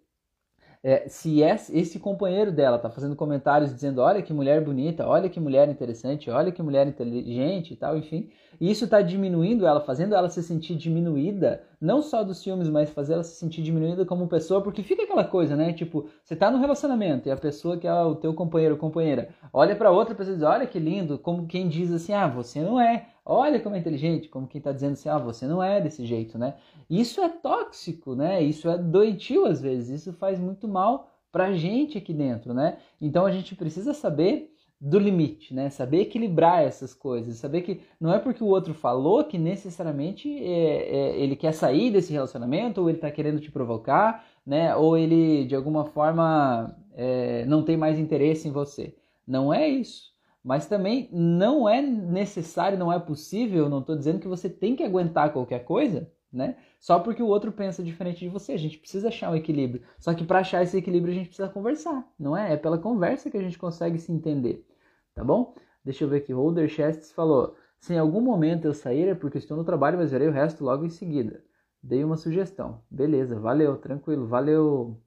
é, 0.82 1.10
se 1.10 1.42
esse 1.42 2.00
companheiro 2.00 2.52
dela 2.52 2.78
está 2.78 2.90
fazendo 2.90 3.16
comentários 3.16 3.74
dizendo 3.74 4.00
olha 4.02 4.22
que 4.22 4.32
mulher 4.32 4.64
bonita, 4.64 5.06
olha 5.06 5.30
que 5.30 5.40
mulher 5.40 5.68
interessante, 5.68 6.30
olha 6.30 6.52
que 6.52 6.64
mulher 6.64 6.88
inteligente 6.88 7.74
e 7.74 7.76
tal, 7.76 7.98
enfim, 7.98 8.30
e 8.62 8.72
isso 8.72 8.86
está 8.86 9.02
diminuindo 9.02 9.68
ela, 9.68 9.82
fazendo 9.82 10.16
ela 10.16 10.30
se 10.30 10.42
sentir 10.42 10.76
diminuída, 10.76 11.64
não 11.82 12.02
só 12.02 12.24
dos 12.24 12.38
ciúmes, 12.40 12.70
mas 12.70 12.90
fazer 12.90 13.14
ela 13.14 13.24
se 13.24 13.36
sentir 13.36 13.62
diminuída 13.62 14.06
como 14.06 14.28
pessoa, 14.28 14.62
porque 14.62 14.82
fica 14.82 15.04
aquela 15.04 15.26
coisa, 15.26 15.56
né? 15.56 15.74
Tipo, 15.74 16.08
você 16.24 16.36
tá 16.36 16.50
no 16.50 16.60
relacionamento 16.60 17.28
e 17.28 17.32
a 17.32 17.38
pessoa 17.38 17.78
que 17.78 17.88
é 17.88 17.94
o 17.94 18.16
teu 18.16 18.34
companheiro 18.34 18.76
ou 18.76 18.80
companheira 18.80 19.30
olha 19.52 19.76
para 19.76 19.92
outra 19.92 20.16
pessoa 20.16 20.34
e 20.34 20.38
diz: 20.38 20.48
olha 20.48 20.68
que 20.68 20.80
lindo, 20.80 21.18
como 21.20 21.46
quem 21.48 21.68
diz 21.68 21.92
assim, 21.92 22.14
ah, 22.14 22.28
você 22.28 22.62
não 22.62 22.80
é. 22.80 23.08
Olha 23.32 23.60
como 23.60 23.76
é 23.76 23.80
inteligente, 23.80 24.28
como 24.28 24.48
quem 24.48 24.58
está 24.58 24.72
dizendo 24.72 24.94
assim, 24.94 25.08
ah, 25.08 25.20
você 25.20 25.46
não 25.46 25.62
é 25.62 25.80
desse 25.80 26.04
jeito, 26.04 26.36
né? 26.36 26.56
Isso 26.90 27.22
é 27.22 27.30
tóxico, 27.30 28.16
né? 28.16 28.42
Isso 28.42 28.68
é 28.68 28.76
doentio 28.76 29.46
às 29.46 29.62
vezes, 29.62 30.02
isso 30.02 30.14
faz 30.14 30.40
muito 30.40 30.68
mal 30.68 31.12
pra 31.32 31.54
gente 31.54 31.96
aqui 31.96 32.12
dentro, 32.12 32.56
né? 32.56 32.80
Então 33.00 33.28
a 33.28 33.32
gente 33.32 33.56
precisa 33.56 33.94
saber 33.94 34.52
do 34.82 34.98
limite, 34.98 35.54
né? 35.54 35.70
Saber 35.70 36.02
equilibrar 36.02 36.64
essas 36.64 36.92
coisas, 36.92 37.38
saber 37.38 37.62
que 37.62 37.82
não 38.02 38.12
é 38.12 38.18
porque 38.18 38.44
o 38.44 38.48
outro 38.48 38.74
falou 38.74 39.24
que 39.24 39.38
necessariamente 39.38 40.28
é, 40.44 41.12
é, 41.12 41.20
ele 41.20 41.36
quer 41.36 41.54
sair 41.54 41.92
desse 41.92 42.12
relacionamento 42.12 42.82
ou 42.82 42.90
ele 42.90 42.98
está 42.98 43.12
querendo 43.12 43.40
te 43.40 43.52
provocar, 43.52 44.26
né? 44.44 44.76
Ou 44.76 44.98
ele 44.98 45.46
de 45.46 45.56
alguma 45.56 45.86
forma 45.86 46.76
é, 46.96 47.46
não 47.46 47.64
tem 47.64 47.78
mais 47.78 48.00
interesse 48.00 48.48
em 48.48 48.52
você. 48.52 48.96
Não 49.28 49.54
é 49.54 49.68
isso. 49.68 50.09
Mas 50.44 50.66
também 50.66 51.10
não 51.12 51.68
é 51.68 51.82
necessário, 51.82 52.78
não 52.78 52.92
é 52.92 53.00
possível, 53.00 53.70
não 53.70 53.80
estou 53.80 53.98
dizendo 53.98 54.20
que 54.20 54.28
você 54.28 54.50
tem 54.50 54.76
que 54.76 54.84
aguentar 54.84 55.34
qualquer 55.34 55.66
coisa, 55.66 56.10
né? 56.32 56.56
Só 56.80 57.00
porque 57.00 57.22
o 57.22 57.28
outro 57.28 57.52
pensa 57.52 57.84
diferente 57.84 58.20
de 58.20 58.30
você. 58.30 58.54
A 58.54 58.58
gente 58.58 58.78
precisa 58.78 59.10
achar 59.10 59.32
um 59.32 59.36
equilíbrio. 59.36 59.84
Só 60.00 60.14
que 60.14 60.24
para 60.24 60.40
achar 60.40 60.64
esse 60.64 60.78
equilíbrio 60.78 61.12
a 61.12 61.16
gente 61.16 61.28
precisa 61.28 61.50
conversar, 61.50 62.08
não 62.18 62.38
é? 62.38 62.54
É 62.54 62.58
pela 62.58 62.78
conversa 62.78 63.30
que 63.30 63.38
a 63.38 63.42
gente 63.42 63.58
consegue 63.58 64.00
se 64.00 64.12
entender, 64.12 64.66
tá 65.14 65.24
bom? 65.24 65.54
Deixa 65.84 66.04
eu 66.04 66.10
ver 66.10 66.18
aqui. 66.18 66.34
Holder 66.34 66.70
Chests 66.70 67.12
falou: 67.12 67.56
Se 67.80 67.94
em 67.94 67.98
algum 67.98 68.22
momento 68.22 68.66
eu 68.66 68.74
sair 68.74 69.10
é 69.10 69.16
porque 69.16 69.38
estou 69.38 69.58
no 69.58 69.64
trabalho, 69.64 69.98
mas 69.98 70.12
verei 70.12 70.28
o 70.28 70.32
resto 70.32 70.64
logo 70.64 70.86
em 70.86 70.90
seguida. 70.90 71.44
Dei 71.82 72.04
uma 72.04 72.18
sugestão. 72.18 72.82
Beleza, 72.90 73.40
valeu, 73.40 73.78
tranquilo, 73.78 74.28
valeu, 74.28 75.02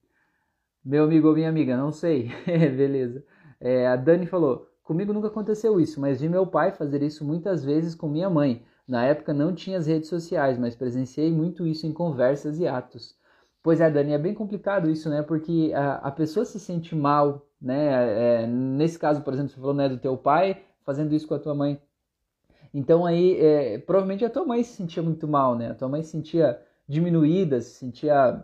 meu 0.84 1.04
amigo 1.04 1.28
ou 1.28 1.34
minha 1.34 1.48
amiga, 1.48 1.76
não 1.76 1.92
sei. 1.92 2.30
Beleza. 2.46 3.24
É, 3.60 3.86
a 3.86 3.96
Dani 3.96 4.26
falou: 4.26 4.71
Comigo 4.82 5.12
nunca 5.12 5.28
aconteceu 5.28 5.80
isso, 5.80 6.00
mas 6.00 6.20
vi 6.20 6.28
meu 6.28 6.46
pai 6.46 6.72
fazer 6.72 7.02
isso 7.02 7.24
muitas 7.24 7.64
vezes 7.64 7.94
com 7.94 8.08
minha 8.08 8.28
mãe. 8.28 8.62
Na 8.86 9.04
época 9.04 9.32
não 9.32 9.54
tinha 9.54 9.78
as 9.78 9.86
redes 9.86 10.08
sociais, 10.08 10.58
mas 10.58 10.74
presenciei 10.74 11.30
muito 11.30 11.66
isso 11.66 11.86
em 11.86 11.92
conversas 11.92 12.58
e 12.58 12.66
atos. 12.66 13.16
Pois 13.62 13.80
é, 13.80 13.88
Dani, 13.88 14.12
é 14.12 14.18
bem 14.18 14.34
complicado 14.34 14.90
isso, 14.90 15.08
né? 15.08 15.22
Porque 15.22 15.72
a, 15.74 15.94
a 15.94 16.10
pessoa 16.10 16.44
se 16.44 16.58
sente 16.58 16.96
mal, 16.96 17.46
né? 17.60 18.42
É, 18.42 18.46
nesse 18.46 18.98
caso, 18.98 19.22
por 19.22 19.32
exemplo, 19.32 19.50
você 19.50 19.60
falou 19.60 19.74
né, 19.74 19.88
do 19.88 19.98
teu 19.98 20.16
pai 20.16 20.62
fazendo 20.84 21.14
isso 21.14 21.28
com 21.28 21.34
a 21.34 21.38
tua 21.38 21.54
mãe. 21.54 21.80
Então 22.74 23.06
aí, 23.06 23.38
é, 23.40 23.78
provavelmente 23.78 24.24
a 24.24 24.30
tua 24.30 24.44
mãe 24.44 24.64
se 24.64 24.74
sentia 24.76 25.02
muito 25.02 25.28
mal, 25.28 25.56
né? 25.56 25.70
A 25.70 25.74
tua 25.74 25.88
mãe 25.88 26.02
se 26.02 26.10
sentia 26.10 26.60
diminuída, 26.88 27.60
se 27.60 27.70
sentia, 27.70 28.42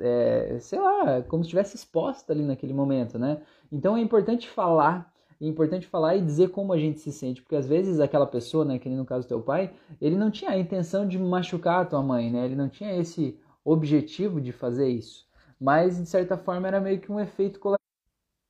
é, 0.00 0.58
sei 0.60 0.78
lá, 0.78 1.22
como 1.22 1.42
se 1.42 1.48
estivesse 1.48 1.76
exposta 1.76 2.32
ali 2.32 2.42
naquele 2.42 2.72
momento, 2.72 3.18
né? 3.18 3.42
Então 3.70 3.96
é 3.96 4.00
importante 4.00 4.48
falar, 4.48 5.12
é 5.40 5.46
importante 5.46 5.86
falar 5.86 6.16
e 6.16 6.22
dizer 6.22 6.50
como 6.50 6.72
a 6.72 6.78
gente 6.78 7.00
se 7.00 7.12
sente, 7.12 7.42
porque 7.42 7.56
às 7.56 7.66
vezes 7.66 8.00
aquela 8.00 8.26
pessoa, 8.26 8.64
né, 8.64 8.78
que 8.78 8.88
no 8.88 9.04
caso 9.04 9.28
teu 9.28 9.40
pai, 9.40 9.72
ele 10.00 10.16
não 10.16 10.30
tinha 10.30 10.50
a 10.50 10.58
intenção 10.58 11.06
de 11.06 11.18
machucar 11.18 11.82
a 11.82 11.84
tua 11.84 12.02
mãe, 12.02 12.30
né? 12.30 12.44
Ele 12.44 12.56
não 12.56 12.68
tinha 12.68 12.96
esse 12.96 13.38
objetivo 13.64 14.40
de 14.40 14.52
fazer 14.52 14.88
isso, 14.88 15.26
mas 15.60 15.98
de 15.98 16.06
certa 16.06 16.36
forma 16.36 16.68
era 16.68 16.80
meio 16.80 17.00
que 17.00 17.12
um 17.12 17.20
efeito 17.20 17.60
colateral. 17.60 17.78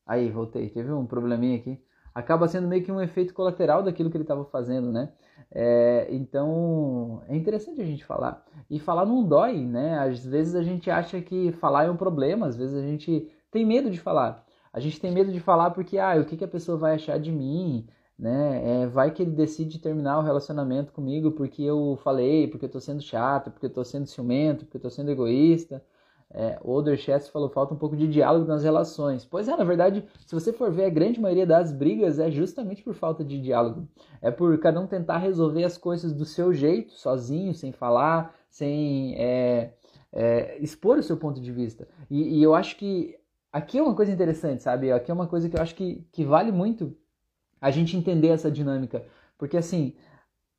Aí, 0.07 0.30
voltei, 0.30 0.71
teve 0.71 0.92
um 0.92 1.07
probleminha 1.07 1.59
aqui 1.59 1.80
acaba 2.18 2.49
sendo 2.49 2.66
meio 2.66 2.83
que 2.83 2.90
um 2.90 3.00
efeito 3.00 3.33
colateral 3.33 3.80
daquilo 3.83 4.11
que 4.11 4.16
ele 4.16 4.25
estava 4.25 4.45
fazendo, 4.45 4.90
né? 4.90 5.12
É, 5.52 6.09
então 6.11 7.23
é 7.28 7.37
interessante 7.37 7.80
a 7.80 7.85
gente 7.85 8.04
falar. 8.04 8.45
E 8.68 8.80
falar 8.80 9.07
não 9.07 9.23
dói, 9.23 9.64
né? 9.64 9.99
Às 10.00 10.26
vezes 10.26 10.57
a 10.57 10.62
gente 10.62 10.90
acha 10.90 11.21
que 11.21 11.52
falar 11.52 11.85
é 11.85 11.90
um 11.90 11.97
problema, 11.97 12.47
às 12.49 12.57
vezes 12.57 12.75
a 12.76 12.83
gente 12.83 13.30
tem 13.52 13.64
medo 13.64 13.88
de 13.88 14.00
falar. 14.00 14.45
A 14.72 14.80
gente 14.80 15.00
tem 15.00 15.12
medo 15.12 15.32
de 15.32 15.40
falar 15.40 15.70
porque, 15.70 15.98
ah, 15.98 16.16
o 16.20 16.25
que, 16.25 16.37
que 16.37 16.44
a 16.44 16.48
pessoa 16.48 16.78
vai 16.78 16.94
achar 16.94 17.18
de 17.18 17.32
mim, 17.32 17.87
né? 18.18 18.82
É, 18.82 18.87
vai 18.87 19.10
que 19.12 19.22
ele 19.22 19.30
decide 19.30 19.78
terminar 19.78 20.18
o 20.18 20.22
relacionamento 20.22 20.92
comigo 20.92 21.32
porque 21.32 21.62
eu 21.62 21.98
falei, 22.02 22.48
porque 22.48 22.66
eu 22.66 22.70
tô 22.70 22.80
sendo 22.80 23.00
chato, 23.02 23.50
porque 23.50 23.66
eu 23.66 23.70
tô 23.70 23.84
sendo 23.84 24.06
ciumento, 24.06 24.64
porque 24.64 24.76
eu 24.76 24.82
tô 24.82 24.90
sendo 24.90 25.10
egoísta. 25.10 25.82
É, 26.30 26.58
o 26.62 26.72
Olderchest 26.72 27.30
falou 27.30 27.48
falta 27.48 27.72
um 27.72 27.78
pouco 27.78 27.96
de 27.96 28.06
diálogo 28.06 28.46
nas 28.46 28.62
relações. 28.62 29.25
Pois 29.25 29.48
é, 29.48 29.56
na 29.56 29.64
verdade, 29.64 30.04
se 30.26 30.34
você 30.34 30.52
for 30.52 30.70
ver, 30.70 30.84
a 30.84 30.90
grande 30.90 31.18
maioria 31.20 31.46
das 31.46 31.72
brigas 31.72 32.18
é 32.18 32.30
justamente 32.30 32.82
por 32.82 32.94
falta 32.94 33.25
de 33.25 33.40
diálogo. 33.40 33.88
É 34.20 34.30
por 34.30 34.58
cada 34.58 34.78
um 34.78 34.87
tentar 34.87 35.18
resolver 35.18 35.64
as 35.64 35.78
coisas 35.78 36.12
do 36.12 36.26
seu 36.26 36.52
jeito, 36.52 36.92
sozinho, 36.92 37.54
sem 37.54 37.72
falar, 37.72 38.34
sem 38.50 39.14
é, 39.16 39.72
é, 40.12 40.58
expor 40.58 40.98
o 40.98 41.02
seu 41.02 41.16
ponto 41.16 41.40
de 41.40 41.50
vista. 41.50 41.88
E, 42.10 42.38
e, 42.38 42.42
eu 42.42 42.54
acho 42.54 42.76
que 42.76 43.16
aqui 43.52 43.78
é 43.78 43.83
uma 43.83 43.95
coisa 43.95 44.12
interessante, 44.12 44.62
sabe? 44.62 44.93
Aqui 44.93 45.11
é 45.11 45.14
uma 45.14 45.26
coisa 45.26 45.49
que 45.49 45.57
eu 45.57 45.62
acho 45.62 45.75
que, 45.75 46.07
que 46.12 46.25
vale 46.25 46.52
muito 46.52 46.97
a 47.61 47.71
gente 47.71 47.97
entender 47.97 48.28
essa 48.28 48.50
dinâmica. 48.50 49.05
Porque 49.37 49.57
assim, 49.57 49.95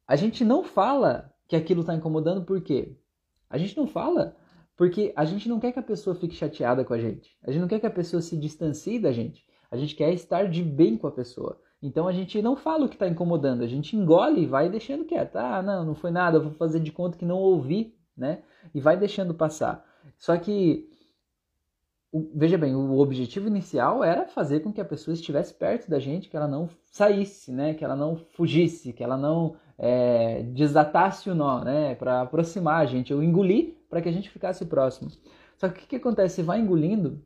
a 0.07 0.15
gente 0.15 0.43
não 0.43 0.63
fala 0.63 1.33
que 1.47 1.55
aquilo 1.55 1.81
está 1.81 1.95
incomodando, 1.95 2.45
por 2.45 2.61
quê? 2.61 2.95
A 3.49 3.57
gente 3.57 3.75
não 3.77 3.87
fala 3.87 4.35
porque 4.75 5.11
a 5.15 5.25
gente 5.25 5.49
não 5.49 5.59
quer 5.59 5.73
que 5.73 5.79
a 5.79 5.83
pessoa 5.83 6.15
fique 6.15 6.35
chateada 6.35 6.85
com 6.85 6.93
a 6.93 6.99
gente. 6.99 7.37
A 7.43 7.51
gente 7.51 7.61
não 7.61 7.67
quer 7.67 7.79
que 7.79 7.85
a 7.85 7.91
pessoa 7.91 8.21
se 8.21 8.37
distancie 8.37 8.97
da 8.97 9.11
gente. 9.11 9.45
A 9.69 9.75
gente 9.75 9.93
quer 9.95 10.13
estar 10.13 10.49
de 10.49 10.63
bem 10.63 10.97
com 10.97 11.05
a 11.05 11.11
pessoa. 11.11 11.59
Então 11.81 12.07
a 12.07 12.11
gente 12.11 12.41
não 12.41 12.55
fala 12.55 12.85
o 12.85 12.89
que 12.89 12.95
está 12.95 13.07
incomodando, 13.07 13.63
a 13.63 13.67
gente 13.67 13.95
engole 13.95 14.41
e 14.41 14.45
vai 14.45 14.69
deixando 14.69 15.05
quieto. 15.05 15.37
Ah, 15.37 15.61
não, 15.61 15.85
não 15.85 15.95
foi 15.95 16.11
nada, 16.11 16.37
eu 16.37 16.43
vou 16.43 16.53
fazer 16.53 16.79
de 16.79 16.91
conta 16.91 17.17
que 17.17 17.25
não 17.25 17.37
ouvi, 17.37 17.95
né? 18.15 18.41
E 18.73 18.81
vai 18.81 18.97
deixando 18.97 19.33
passar. 19.33 19.85
Só 20.17 20.37
que, 20.37 20.88
veja 22.33 22.57
bem, 22.57 22.75
o 22.75 22.97
objetivo 22.97 23.47
inicial 23.47 24.03
era 24.03 24.27
fazer 24.27 24.61
com 24.61 24.73
que 24.73 24.81
a 24.81 24.85
pessoa 24.85 25.13
estivesse 25.13 25.53
perto 25.53 25.89
da 25.89 25.99
gente, 25.99 26.27
que 26.27 26.35
ela 26.35 26.47
não 26.47 26.69
saísse, 26.85 27.51
né? 27.51 27.73
Que 27.73 27.85
ela 27.85 27.95
não 27.95 28.15
fugisse, 28.15 28.93
que 28.93 29.03
ela 29.03 29.17
não 29.17 29.55
é, 29.77 30.43
desatasse 30.43 31.29
o 31.29 31.35
nó, 31.35 31.63
né? 31.63 31.95
Para 31.95 32.21
aproximar 32.21 32.81
a 32.81 32.85
gente. 32.85 33.11
Eu 33.11 33.21
engoli 33.21 33.77
para 33.89 34.01
que 34.01 34.09
a 34.09 34.11
gente 34.11 34.29
ficasse 34.29 34.65
próximo. 34.65 35.11
Só 35.57 35.69
que 35.69 35.77
o 35.77 35.81
que, 35.81 35.87
que 35.87 35.95
acontece? 35.97 36.35
Você 36.35 36.43
vai 36.43 36.59
engolindo. 36.59 37.21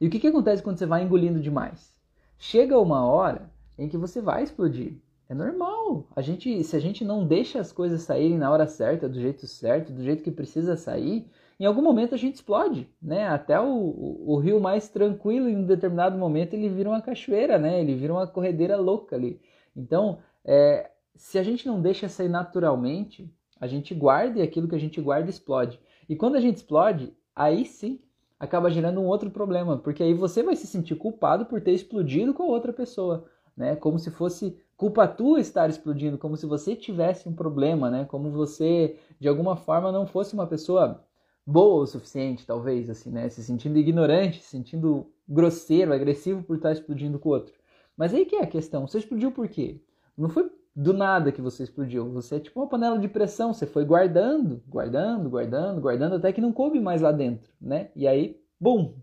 E 0.00 0.06
o 0.06 0.10
que, 0.10 0.20
que 0.20 0.28
acontece 0.28 0.62
quando 0.62 0.78
você 0.78 0.86
vai 0.86 1.02
engolindo 1.02 1.40
demais? 1.40 1.94
Chega 2.38 2.78
uma 2.78 3.04
hora 3.04 3.50
em 3.76 3.88
que 3.88 3.96
você 3.96 4.20
vai 4.20 4.42
explodir. 4.42 4.96
É 5.28 5.34
normal. 5.34 6.06
A 6.16 6.22
gente, 6.22 6.62
se 6.62 6.76
a 6.76 6.80
gente 6.80 7.04
não 7.04 7.26
deixa 7.26 7.60
as 7.60 7.72
coisas 7.72 8.02
saírem 8.02 8.38
na 8.38 8.50
hora 8.50 8.66
certa, 8.66 9.08
do 9.08 9.20
jeito 9.20 9.46
certo, 9.46 9.92
do 9.92 10.02
jeito 10.02 10.22
que 10.22 10.30
precisa 10.30 10.76
sair, 10.76 11.26
em 11.58 11.64
algum 11.64 11.82
momento 11.82 12.14
a 12.14 12.18
gente 12.18 12.36
explode, 12.36 12.88
né? 13.02 13.28
Até 13.28 13.58
o, 13.60 13.66
o, 13.66 14.34
o, 14.34 14.36
rio 14.38 14.60
mais 14.60 14.88
tranquilo, 14.88 15.48
em 15.48 15.56
um 15.56 15.66
determinado 15.66 16.16
momento, 16.16 16.54
ele 16.54 16.68
vira 16.68 16.88
uma 16.88 17.02
cachoeira, 17.02 17.58
né? 17.58 17.80
Ele 17.80 17.96
vira 17.96 18.12
uma 18.12 18.26
corredeira 18.26 18.76
louca 18.76 19.16
ali. 19.16 19.40
Então, 19.76 20.18
é, 20.44 20.90
se 21.16 21.38
a 21.38 21.42
gente 21.42 21.66
não 21.66 21.82
deixa 21.82 22.08
sair 22.08 22.28
naturalmente, 22.28 23.28
a 23.60 23.66
gente 23.66 23.92
guarda 23.92 24.38
e 24.38 24.42
aquilo 24.42 24.68
que 24.68 24.76
a 24.76 24.80
gente 24.80 25.00
guarda 25.00 25.28
explode. 25.28 25.80
E 26.08 26.14
quando 26.14 26.36
a 26.36 26.40
gente 26.40 26.56
explode, 26.56 27.12
aí 27.34 27.64
sim 27.64 28.00
acaba 28.38 28.70
gerando 28.70 29.00
um 29.00 29.06
outro 29.06 29.30
problema, 29.30 29.78
porque 29.78 30.02
aí 30.02 30.14
você 30.14 30.44
vai 30.44 30.54
se 30.54 30.66
sentir 30.66 30.94
culpado 30.94 31.46
por 31.46 31.60
ter 31.60 31.72
explodido 31.72 32.32
com 32.32 32.44
a 32.44 32.46
outra 32.46 32.72
pessoa, 32.72 33.24
né? 33.56 33.74
Como 33.74 33.98
se 33.98 34.12
fosse 34.12 34.56
culpa 34.76 35.08
tua 35.08 35.40
estar 35.40 35.68
explodindo, 35.68 36.16
como 36.16 36.36
se 36.36 36.46
você 36.46 36.76
tivesse 36.76 37.28
um 37.28 37.34
problema, 37.34 37.90
né? 37.90 38.04
Como 38.04 38.30
você 38.30 38.96
de 39.18 39.26
alguma 39.26 39.56
forma 39.56 39.90
não 39.90 40.06
fosse 40.06 40.34
uma 40.34 40.46
pessoa 40.46 41.04
boa 41.48 41.84
o 41.84 41.86
suficiente, 41.86 42.46
talvez 42.46 42.90
assim, 42.90 43.10
né? 43.10 43.26
Se 43.30 43.42
sentindo 43.42 43.78
ignorante, 43.78 44.42
se 44.42 44.50
sentindo 44.50 45.06
grosseiro, 45.26 45.94
agressivo 45.94 46.42
por 46.42 46.56
estar 46.56 46.72
explodindo 46.72 47.18
com 47.18 47.30
o 47.30 47.32
outro. 47.32 47.54
Mas 47.96 48.12
aí 48.12 48.26
que 48.26 48.36
é 48.36 48.42
a 48.42 48.46
questão, 48.46 48.86
você 48.86 48.98
explodiu 48.98 49.32
por 49.32 49.48
quê? 49.48 49.80
Não 50.16 50.28
foi 50.28 50.50
do 50.76 50.92
nada 50.92 51.32
que 51.32 51.40
você 51.40 51.62
explodiu. 51.62 52.12
Você 52.12 52.36
é 52.36 52.40
tipo 52.40 52.60
uma 52.60 52.68
panela 52.68 52.98
de 52.98 53.08
pressão, 53.08 53.54
você 53.54 53.66
foi 53.66 53.84
guardando, 53.84 54.62
guardando, 54.68 55.30
guardando, 55.30 55.80
guardando, 55.80 56.16
até 56.16 56.32
que 56.32 56.40
não 56.40 56.52
coube 56.52 56.78
mais 56.80 57.00
lá 57.00 57.10
dentro, 57.10 57.50
né? 57.58 57.90
E 57.96 58.06
aí, 58.06 58.38
bum! 58.60 58.94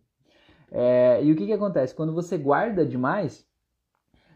É, 0.71 1.23
e 1.23 1.31
o 1.31 1.35
que, 1.35 1.47
que 1.47 1.53
acontece? 1.53 1.95
Quando 1.95 2.13
você 2.13 2.37
guarda 2.37 2.85
demais, 2.85 3.43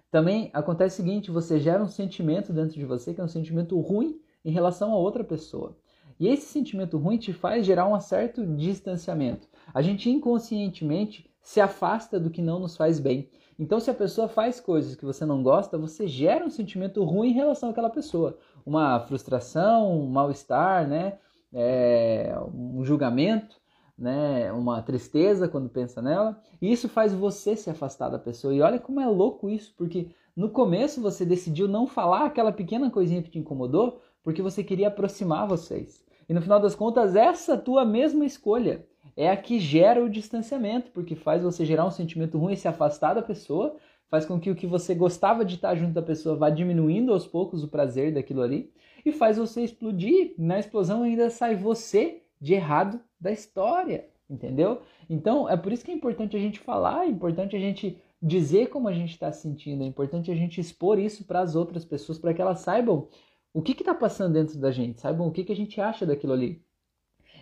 também 0.10 0.50
acontece 0.52 0.96
o 0.96 1.06
seguinte: 1.06 1.30
você 1.30 1.60
gera 1.60 1.84
um 1.84 1.88
sentimento 1.88 2.52
dentro 2.52 2.74
de 2.74 2.86
você 2.86 3.14
que 3.14 3.22
é 3.22 3.24
um 3.24 3.28
sentimento 3.28 3.80
ruim 3.80 4.20
em 4.44 4.52
relação 4.52 4.92
a 4.94 4.98
outra 4.98 5.24
pessoa. 5.24 5.78
E 6.20 6.28
esse 6.28 6.48
sentimento 6.48 6.98
ruim 6.98 7.18
te 7.18 7.32
faz 7.32 7.66
gerar 7.66 7.88
um 7.88 8.00
certo 8.00 8.46
distanciamento. 8.46 9.48
A 9.74 9.82
gente 9.82 10.10
inconscientemente 10.10 11.30
se 11.42 11.62
afasta 11.62 12.20
do 12.20 12.30
que 12.30 12.42
não 12.42 12.60
nos 12.60 12.76
faz 12.76 13.00
bem. 13.00 13.30
Então, 13.58 13.80
se 13.80 13.90
a 13.90 13.94
pessoa 13.94 14.28
faz 14.28 14.60
coisas 14.60 14.96
que 14.96 15.06
você 15.06 15.26
não 15.26 15.42
gosta, 15.42 15.78
você 15.78 16.08
gera 16.08 16.46
um 16.46 16.50
sentimento 16.50 17.04
ruim 17.04 17.30
em 17.30 17.34
relação 17.34 17.70
àquela 17.70 17.90
pessoa. 17.90 18.38
Uma 18.66 19.00
frustração, 19.02 20.02
um 20.02 20.10
mal-estar, 20.10 20.88
né? 20.88 21.18
É, 21.52 22.38
um 22.54 22.84
julgamento, 22.86 23.56
né? 23.98 24.52
uma 24.54 24.82
tristeza 24.82 25.48
quando 25.48 25.70
pensa 25.70 26.02
nela. 26.02 26.42
E 26.62 26.72
isso 26.72 26.88
faz 26.88 27.14
você 27.14 27.56
se 27.56 27.70
afastar 27.70 28.10
da 28.10 28.20
pessoa. 28.20 28.54
E 28.54 28.62
olha 28.62 28.80
como 28.80 29.02
é 29.02 29.08
louco 29.08 29.50
isso, 29.50 29.74
porque 29.78 30.10
no 30.36 30.50
começo 30.50 31.02
você 31.02 31.26
decidiu 31.26 31.68
não 31.68 31.86
falar 31.86 32.26
aquela 32.26 32.52
pequena 32.52 32.90
coisinha 32.90 33.22
que 33.22 33.30
te 33.30 33.40
incomodou, 33.40 34.02
porque 34.24 34.42
você 34.42 34.64
queria 34.64 34.88
aproximar 34.88 35.48
vocês. 35.48 36.06
E 36.30 36.34
no 36.34 36.42
final 36.44 36.60
das 36.60 36.76
contas, 36.76 37.16
essa 37.16 37.58
tua 37.58 37.84
mesma 37.84 38.24
escolha 38.24 38.86
é 39.18 39.30
a 39.32 39.36
que 39.36 39.60
gera 39.60 40.04
o 40.04 40.10
distanciamento, 40.10 40.92
porque 40.92 41.16
faz 41.16 41.42
você 41.42 41.66
gerar 41.66 41.88
um 41.88 41.92
sentimento 41.92 42.38
ruim 42.38 42.54
e 42.54 42.58
se 42.58 42.68
afastar 42.68 43.16
da 43.16 43.22
pessoa, 43.24 43.76
faz 44.08 44.26
com 44.26 44.40
que 44.40 44.52
o 44.52 44.56
que 44.56 44.68
você 44.68 44.94
gostava 44.94 45.44
de 45.44 45.56
estar 45.56 45.76
junto 45.76 45.94
da 45.94 46.04
pessoa 46.04 46.36
vá 46.36 46.52
diminuindo 46.52 47.12
aos 47.12 47.26
poucos 47.26 47.64
o 47.64 47.68
prazer 47.68 48.14
daquilo 48.14 48.44
ali, 48.44 48.72
e 49.04 49.12
faz 49.12 49.38
você 49.38 49.64
explodir. 49.64 50.36
Na 50.38 50.60
explosão 50.60 51.02
ainda 51.02 51.32
sai 51.32 51.56
você 51.56 52.22
de 52.40 52.54
errado 52.54 53.00
da 53.20 53.32
história, 53.32 54.08
entendeu? 54.30 54.82
Então 55.10 55.50
é 55.50 55.58
por 55.58 55.74
isso 55.74 55.84
que 55.84 55.92
é 55.92 55.96
importante 55.96 56.38
a 56.38 56.40
gente 56.40 56.60
falar, 56.60 57.06
é 57.06 57.10
importante 57.10 57.56
a 57.56 57.60
gente 57.60 57.98
dizer 58.22 58.68
como 58.68 58.88
a 58.88 58.94
gente 58.94 59.12
está 59.12 59.32
se 59.32 59.42
sentindo, 59.42 59.84
é 59.84 59.88
importante 59.88 60.30
a 60.30 60.36
gente 60.36 60.62
expor 60.62 61.00
isso 61.00 61.24
para 61.24 61.40
as 61.40 61.56
outras 61.56 61.84
pessoas, 61.86 62.20
para 62.20 62.34
que 62.34 62.42
elas 62.42 62.60
saibam 62.60 63.08
o 63.54 63.62
que 63.62 63.72
está 63.74 63.94
passando 63.94 64.34
dentro 64.34 64.58
da 64.60 64.72
gente, 64.72 65.02
saibam 65.02 65.28
o 65.28 65.32
que, 65.32 65.44
que 65.44 65.52
a 65.52 65.56
gente 65.56 65.80
acha 65.82 66.06
daquilo 66.06 66.34
ali. 66.34 66.64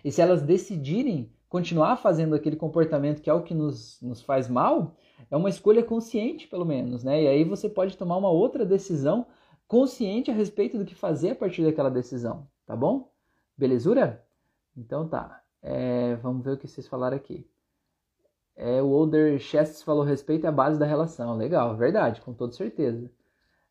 E 0.04 0.10
se 0.12 0.20
elas 0.20 0.42
decidirem 0.42 1.32
continuar 1.48 1.96
fazendo 1.96 2.34
aquele 2.34 2.56
comportamento 2.56 3.22
que 3.22 3.30
é 3.30 3.34
o 3.34 3.42
que 3.42 3.54
nos, 3.54 4.00
nos 4.02 4.22
faz 4.22 4.48
mal, 4.48 4.96
é 5.30 5.36
uma 5.36 5.48
escolha 5.48 5.82
consciente, 5.82 6.46
pelo 6.46 6.64
menos, 6.64 7.02
né? 7.04 7.22
E 7.22 7.28
aí 7.28 7.44
você 7.44 7.68
pode 7.68 7.96
tomar 7.96 8.16
uma 8.16 8.30
outra 8.30 8.64
decisão 8.64 9.26
consciente 9.66 10.30
a 10.30 10.34
respeito 10.34 10.78
do 10.78 10.84
que 10.84 10.94
fazer 10.94 11.30
a 11.30 11.36
partir 11.36 11.64
daquela 11.64 11.90
decisão, 11.90 12.46
tá 12.66 12.76
bom? 12.76 13.10
Belezura? 13.56 14.24
Então 14.76 15.08
tá. 15.08 15.42
É, 15.62 16.14
vamos 16.16 16.44
ver 16.44 16.52
o 16.52 16.58
que 16.58 16.68
vocês 16.68 16.86
falaram 16.86 17.16
aqui. 17.16 17.46
É, 18.56 18.82
o 18.82 18.90
Older 18.90 19.38
Chests 19.38 19.82
falou 19.82 20.04
respeito 20.04 20.46
a 20.46 20.52
base 20.52 20.78
da 20.78 20.86
relação. 20.86 21.36
Legal, 21.36 21.76
verdade, 21.76 22.20
com 22.20 22.32
toda 22.34 22.52
certeza. 22.52 23.10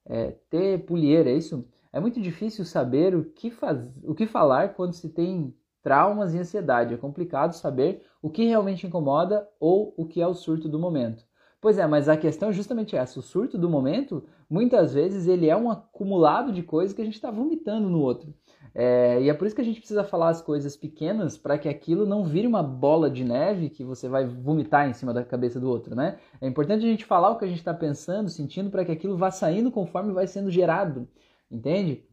é, 0.05 0.31
ter 0.49 0.85
pulheira, 0.85 1.29
é 1.29 1.33
isso? 1.33 1.65
É 1.91 1.99
muito 1.99 2.19
difícil 2.21 2.65
saber 2.65 3.15
o 3.15 3.23
que, 3.23 3.49
faz, 3.49 3.91
o 4.03 4.13
que 4.13 4.25
falar 4.25 4.73
quando 4.73 4.93
se 4.93 5.09
tem 5.09 5.53
traumas 5.81 6.33
e 6.33 6.37
ansiedade. 6.37 6.93
É 6.93 6.97
complicado 6.97 7.53
saber 7.53 8.03
o 8.21 8.29
que 8.29 8.45
realmente 8.45 8.85
incomoda 8.85 9.47
ou 9.59 9.93
o 9.95 10.05
que 10.05 10.21
é 10.21 10.27
o 10.27 10.33
surto 10.33 10.67
do 10.67 10.79
momento. 10.79 11.23
Pois 11.59 11.77
é, 11.77 11.87
mas 11.87 12.07
a 12.07 12.15
questão 12.15 12.49
é 12.49 12.53
justamente 12.53 12.95
essa. 12.95 13.19
O 13.19 13.23
surto 13.23 13.57
do 13.57 13.69
momento, 13.69 14.23
muitas 14.49 14.93
vezes, 14.93 15.27
ele 15.27 15.49
é 15.49 15.57
um 15.57 15.71
acumulado 15.71 16.51
de 16.51 16.61
coisas 16.61 16.95
que 16.95 17.01
a 17.01 17.05
gente 17.05 17.15
está 17.15 17.31
vomitando 17.31 17.89
no 17.89 17.99
outro. 17.99 18.33
É, 18.75 19.19
e 19.21 19.29
é 19.29 19.33
por 19.33 19.47
isso 19.47 19.55
que 19.55 19.61
a 19.61 19.65
gente 19.65 19.79
precisa 19.79 20.03
falar 20.03 20.29
as 20.29 20.39
coisas 20.39 20.77
pequenas 20.77 21.35
para 21.35 21.57
que 21.57 21.67
aquilo 21.67 22.05
não 22.05 22.23
vire 22.23 22.45
uma 22.45 22.61
bola 22.61 23.09
de 23.09 23.23
neve 23.23 23.71
que 23.71 23.83
você 23.83 24.07
vai 24.07 24.27
vomitar 24.27 24.87
em 24.87 24.93
cima 24.93 25.11
da 25.11 25.23
cabeça 25.23 25.59
do 25.59 25.67
outro, 25.67 25.95
né? 25.95 26.19
É 26.39 26.47
importante 26.47 26.85
a 26.85 26.87
gente 26.87 27.05
falar 27.05 27.31
o 27.31 27.39
que 27.39 27.45
a 27.45 27.47
gente 27.47 27.57
está 27.57 27.73
pensando, 27.73 28.29
sentindo, 28.29 28.69
para 28.69 28.85
que 28.85 28.91
aquilo 28.91 29.17
vá 29.17 29.31
saindo 29.31 29.71
conforme 29.71 30.13
vai 30.13 30.27
sendo 30.27 30.51
gerado, 30.51 31.07
entende? 31.49 32.03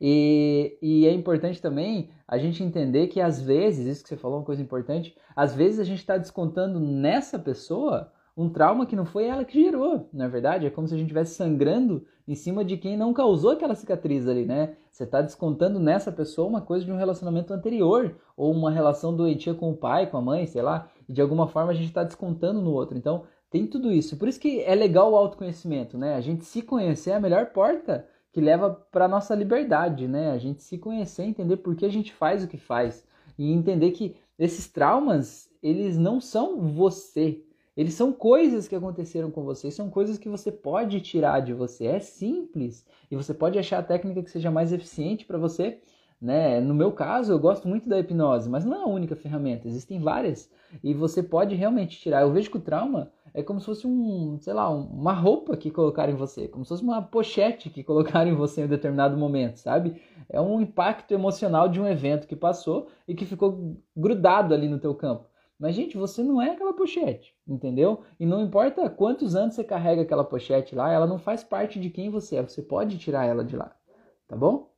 E, 0.00 0.78
e, 0.82 1.06
é 1.06 1.12
importante 1.12 1.62
também 1.62 2.10
a 2.26 2.36
gente 2.36 2.62
entender 2.62 3.06
que 3.06 3.20
às 3.20 3.40
vezes, 3.40 3.86
isso 3.86 4.02
que 4.02 4.08
você 4.08 4.16
falou 4.16 4.38
é 4.38 4.40
uma 4.40 4.46
coisa 4.46 4.60
importante, 4.60 5.16
às 5.36 5.54
vezes 5.54 5.78
a 5.78 5.84
gente 5.84 6.00
está 6.00 6.16
descontando 6.16 6.80
nessa 6.80 7.38
pessoa 7.38 8.12
um 8.36 8.48
trauma 8.48 8.86
que 8.86 8.96
não 8.96 9.04
foi 9.04 9.26
ela 9.26 9.44
que 9.44 9.62
gerou, 9.62 10.08
na 10.12 10.24
é 10.24 10.28
verdade. 10.28 10.66
É 10.66 10.70
como 10.70 10.88
se 10.88 10.94
a 10.94 10.96
gente 10.96 11.06
estivesse 11.06 11.34
sangrando 11.34 12.04
em 12.26 12.34
cima 12.34 12.64
de 12.64 12.76
quem 12.76 12.96
não 12.96 13.12
causou 13.12 13.50
aquela 13.50 13.74
cicatriz 13.74 14.26
ali, 14.26 14.44
né? 14.44 14.76
Você 14.90 15.04
está 15.04 15.20
descontando 15.20 15.78
nessa 15.78 16.10
pessoa 16.10 16.48
uma 16.48 16.60
coisa 16.60 16.84
de 16.84 16.90
um 16.90 16.96
relacionamento 16.96 17.52
anterior, 17.52 18.16
ou 18.36 18.50
uma 18.52 18.70
relação 18.70 19.14
doentia 19.14 19.54
com 19.54 19.70
o 19.70 19.76
pai, 19.76 20.10
com 20.10 20.16
a 20.16 20.22
mãe, 20.22 20.46
sei 20.46 20.62
lá, 20.62 20.90
e 21.08 21.12
de 21.12 21.20
alguma 21.20 21.46
forma 21.46 21.72
a 21.72 21.74
gente 21.74 21.88
está 21.88 22.02
descontando 22.02 22.60
no 22.60 22.72
outro. 22.72 22.96
Então, 22.96 23.24
tem 23.50 23.66
tudo 23.66 23.92
isso. 23.92 24.16
Por 24.16 24.28
isso 24.28 24.40
que 24.40 24.62
é 24.62 24.74
legal 24.74 25.12
o 25.12 25.16
autoconhecimento, 25.16 25.98
né? 25.98 26.14
A 26.14 26.20
gente 26.20 26.44
se 26.44 26.62
conhecer 26.62 27.10
é 27.10 27.14
a 27.16 27.20
melhor 27.20 27.46
porta 27.46 28.08
que 28.32 28.40
leva 28.40 28.70
para 28.90 29.06
nossa 29.06 29.34
liberdade, 29.34 30.08
né? 30.08 30.30
A 30.30 30.38
gente 30.38 30.62
se 30.62 30.78
conhecer, 30.78 31.24
entender 31.24 31.58
por 31.58 31.76
que 31.76 31.84
a 31.84 31.90
gente 31.90 32.12
faz 32.12 32.42
o 32.42 32.48
que 32.48 32.56
faz 32.56 33.06
e 33.38 33.52
entender 33.52 33.90
que 33.90 34.16
esses 34.38 34.66
traumas, 34.66 35.50
eles 35.62 35.98
não 35.98 36.20
são 36.20 36.60
você, 36.72 37.44
eles 37.76 37.94
são 37.94 38.12
coisas 38.12 38.66
que 38.66 38.74
aconteceram 38.74 39.30
com 39.30 39.42
você, 39.44 39.70
são 39.70 39.88
coisas 39.90 40.18
que 40.18 40.28
você 40.28 40.50
pode 40.50 41.00
tirar 41.00 41.40
de 41.40 41.52
você. 41.52 41.86
É 41.86 42.00
simples 42.00 42.84
e 43.10 43.16
você 43.16 43.32
pode 43.32 43.58
achar 43.58 43.78
a 43.78 43.82
técnica 43.82 44.22
que 44.22 44.30
seja 44.30 44.50
mais 44.50 44.72
eficiente 44.72 45.24
para 45.24 45.38
você. 45.38 45.80
Né? 46.20 46.60
No 46.60 46.74
meu 46.74 46.92
caso, 46.92 47.32
eu 47.32 47.38
gosto 47.38 47.66
muito 47.66 47.88
da 47.88 47.98
hipnose, 47.98 48.48
mas 48.48 48.64
não 48.64 48.76
é 48.76 48.82
a 48.82 48.86
única 48.86 49.16
ferramenta, 49.16 49.66
existem 49.66 49.98
várias 49.98 50.48
e 50.82 50.94
você 50.94 51.20
pode 51.22 51.54
realmente 51.54 51.98
tirar. 51.98 52.22
Eu 52.22 52.32
vejo 52.32 52.50
que 52.50 52.58
o 52.58 52.60
trauma 52.60 53.10
é 53.34 53.42
como 53.42 53.60
se 53.60 53.66
fosse 53.66 53.86
um, 53.86 54.38
sei 54.40 54.52
lá, 54.52 54.68
uma 54.68 55.12
roupa 55.12 55.56
que 55.56 55.70
colocaram 55.70 56.12
em 56.12 56.16
você, 56.16 56.48
como 56.48 56.64
se 56.64 56.68
fosse 56.68 56.82
uma 56.82 57.00
pochete 57.00 57.70
que 57.70 57.82
colocaram 57.82 58.30
em 58.30 58.34
você 58.34 58.60
em 58.60 58.64
um 58.64 58.68
determinado 58.68 59.16
momento, 59.16 59.56
sabe? 59.56 60.00
É 60.28 60.40
um 60.40 60.60
impacto 60.60 61.12
emocional 61.12 61.68
de 61.68 61.80
um 61.80 61.88
evento 61.88 62.26
que 62.26 62.36
passou 62.36 62.88
e 63.08 63.14
que 63.14 63.24
ficou 63.24 63.76
grudado 63.96 64.52
ali 64.52 64.68
no 64.68 64.78
teu 64.78 64.94
campo. 64.94 65.26
Mas, 65.58 65.76
gente, 65.76 65.96
você 65.96 66.22
não 66.22 66.42
é 66.42 66.50
aquela 66.50 66.74
pochete, 66.74 67.34
entendeu? 67.46 68.02
E 68.18 68.26
não 68.26 68.42
importa 68.42 68.90
quantos 68.90 69.36
anos 69.36 69.54
você 69.54 69.62
carrega 69.62 70.02
aquela 70.02 70.24
pochete 70.24 70.74
lá, 70.74 70.90
ela 70.92 71.06
não 71.06 71.18
faz 71.18 71.44
parte 71.44 71.78
de 71.78 71.88
quem 71.88 72.10
você 72.10 72.36
é. 72.36 72.42
Você 72.42 72.60
pode 72.60 72.98
tirar 72.98 73.26
ela 73.26 73.44
de 73.44 73.56
lá, 73.56 73.74
tá 74.26 74.36
bom? 74.36 74.72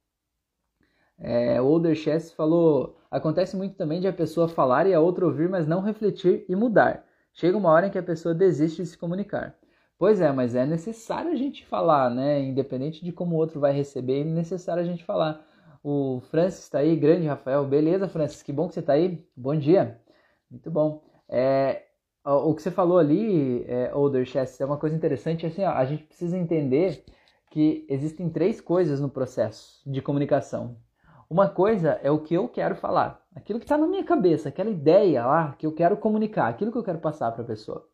É, 1.19 1.61
o 1.61 1.67
Older 1.67 1.95
Chess 1.95 2.33
falou: 2.33 2.99
acontece 3.11 3.57
muito 3.57 3.77
também 3.77 4.01
de 4.01 4.07
a 4.07 4.13
pessoa 4.13 4.47
falar 4.47 4.87
e 4.87 4.95
a 4.95 5.01
outra 5.01 5.25
ouvir, 5.25 5.49
mas 5.49 5.67
não 5.67 5.81
refletir 5.81 6.45
e 6.49 6.55
mudar. 6.55 7.05
Chega 7.35 7.59
uma 7.59 7.71
hora 7.71 7.89
em 7.89 7.91
que 7.91 7.99
a 7.99 8.03
pessoa 8.03 8.35
desiste 8.35 8.83
de 8.83 8.89
se 8.89 8.97
comunicar. 8.97 9.57
Pois 9.99 10.21
é, 10.21 10.31
mas 10.33 10.55
é 10.55 10.65
necessário 10.65 11.31
a 11.31 11.37
gente 11.37 11.65
falar, 11.67 12.11
né? 12.11 12.41
Independente 12.41 13.05
de 13.05 13.13
como 13.13 13.35
o 13.35 13.39
outro 13.39 13.61
vai 13.61 13.73
receber, 13.73 14.21
é 14.21 14.25
necessário 14.25 14.83
a 14.83 14.87
gente 14.87 15.05
falar. 15.05 15.45
O 15.83 16.21
Francis 16.31 16.65
está 16.65 16.79
aí, 16.79 16.97
grande 16.97 17.27
Rafael. 17.27 17.65
Beleza, 17.67 18.09
Francis? 18.09 18.43
Que 18.43 18.53
bom 18.53 18.69
que 18.69 18.75
você 18.75 18.81
está 18.81 18.95
aí. 18.95 19.27
Bom 19.37 19.55
dia. 19.57 20.01
Muito 20.51 20.71
bom. 20.71 21.03
É, 21.29 21.83
o 22.25 22.55
que 22.55 22.63
você 22.63 22.71
falou 22.71 22.99
ali, 22.99 23.65
é, 23.69 23.91
Older 23.95 24.25
Chess, 24.25 24.61
é 24.61 24.65
uma 24.65 24.79
coisa 24.79 24.97
interessante. 24.97 25.45
Assim, 25.45 25.63
ó, 25.65 25.71
a 25.71 25.85
gente 25.85 26.05
precisa 26.05 26.39
entender 26.39 27.05
que 27.51 27.87
existem 27.89 28.31
três 28.31 28.61
coisas 28.61 29.01
no 29.01 29.09
processo 29.09 29.83
de 29.89 30.01
comunicação. 30.01 30.77
Uma 31.29 31.49
coisa 31.49 31.99
é 32.03 32.11
o 32.11 32.19
que 32.19 32.35
eu 32.35 32.49
quero 32.49 32.77
falar, 32.77 33.21
aquilo 33.35 33.59
que 33.59 33.65
está 33.65 33.79
na 33.79 33.87
minha 33.87 34.05
cabeça, 34.05 34.49
aquela 34.49 34.71
ideia 34.71 35.27
lá 35.27 35.55
que 35.59 35.67
eu 35.67 35.73
quero 35.73 35.97
comunicar, 35.97 36.49
aquilo 36.49 36.71
que 36.71 36.79
eu 36.79 36.85
quero 36.85 36.99
passar 36.99 37.33
para 37.33 37.43
a 37.43 37.47
pessoa. 37.47 37.87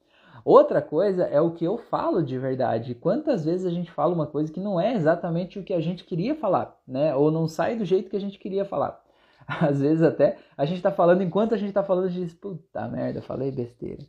Outra 0.44 0.80
coisa 0.80 1.24
é 1.24 1.40
o 1.40 1.50
que 1.50 1.64
eu 1.64 1.76
falo 1.76 2.22
de 2.22 2.38
verdade. 2.38 2.94
Quantas 2.94 3.44
vezes 3.44 3.66
a 3.66 3.70
gente 3.70 3.90
fala 3.90 4.14
uma 4.14 4.26
coisa 4.26 4.52
que 4.52 4.60
não 4.60 4.80
é 4.80 4.94
exatamente 4.94 5.58
o 5.58 5.62
que 5.62 5.74
a 5.74 5.80
gente 5.80 6.04
queria 6.04 6.34
falar, 6.34 6.78
né? 6.86 7.14
Ou 7.14 7.30
não 7.30 7.46
sai 7.46 7.76
do 7.76 7.84
jeito 7.84 8.08
que 8.08 8.16
a 8.16 8.20
gente 8.20 8.38
queria 8.38 8.64
falar. 8.64 9.00
Às 9.46 9.80
vezes 9.80 10.02
até 10.02 10.38
a 10.56 10.64
gente 10.64 10.78
está 10.78 10.90
falando, 10.90 11.22
enquanto 11.22 11.54
a 11.54 11.58
gente 11.58 11.68
está 11.68 11.82
falando, 11.82 12.06
a 12.06 12.08
gente 12.08 12.24
diz, 12.24 12.34
puta 12.34 12.88
merda, 12.88 13.20
falei 13.20 13.50
besteira. 13.50 14.02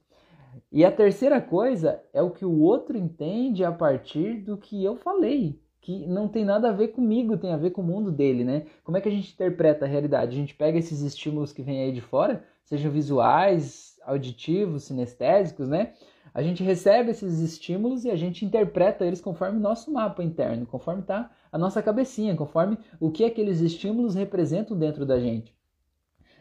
E 0.71 0.85
a 0.85 0.91
terceira 0.91 1.41
coisa 1.41 2.01
é 2.13 2.21
o 2.21 2.31
que 2.31 2.45
o 2.45 2.61
outro 2.61 2.97
entende 2.97 3.63
a 3.63 3.71
partir 3.71 4.35
do 4.41 4.57
que 4.57 4.83
eu 4.83 4.95
falei, 4.95 5.59
que 5.81 6.05
não 6.05 6.27
tem 6.27 6.45
nada 6.45 6.69
a 6.69 6.71
ver 6.71 6.89
comigo, 6.89 7.37
tem 7.37 7.51
a 7.51 7.57
ver 7.57 7.71
com 7.71 7.81
o 7.81 7.83
mundo 7.83 8.11
dele, 8.11 8.43
né? 8.43 8.65
Como 8.83 8.97
é 8.97 9.01
que 9.01 9.09
a 9.09 9.11
gente 9.11 9.33
interpreta 9.33 9.85
a 9.85 9.87
realidade? 9.87 10.35
A 10.35 10.39
gente 10.39 10.53
pega 10.53 10.77
esses 10.77 11.01
estímulos 11.01 11.51
que 11.51 11.63
vêm 11.63 11.81
aí 11.81 11.91
de 11.91 12.01
fora, 12.01 12.43
sejam 12.63 12.91
visuais, 12.91 13.99
auditivos, 14.05 14.83
sinestésicos, 14.83 15.67
né? 15.67 15.93
A 16.33 16.41
gente 16.41 16.63
recebe 16.63 17.09
esses 17.09 17.39
estímulos 17.39 18.05
e 18.05 18.11
a 18.11 18.15
gente 18.15 18.45
interpreta 18.45 19.05
eles 19.05 19.19
conforme 19.19 19.57
o 19.57 19.61
nosso 19.61 19.91
mapa 19.91 20.23
interno, 20.23 20.65
conforme 20.65 21.01
está 21.01 21.31
a 21.51 21.57
nossa 21.57 21.81
cabecinha, 21.81 22.35
conforme 22.35 22.77
o 22.99 23.11
que 23.11 23.25
aqueles 23.25 23.59
estímulos 23.59 24.15
representam 24.15 24.77
dentro 24.77 25.05
da 25.05 25.19
gente. 25.19 25.53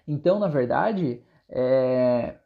Então, 0.07 0.39
na 0.39 0.49
verdade, 0.49 1.23
é... 1.49 2.37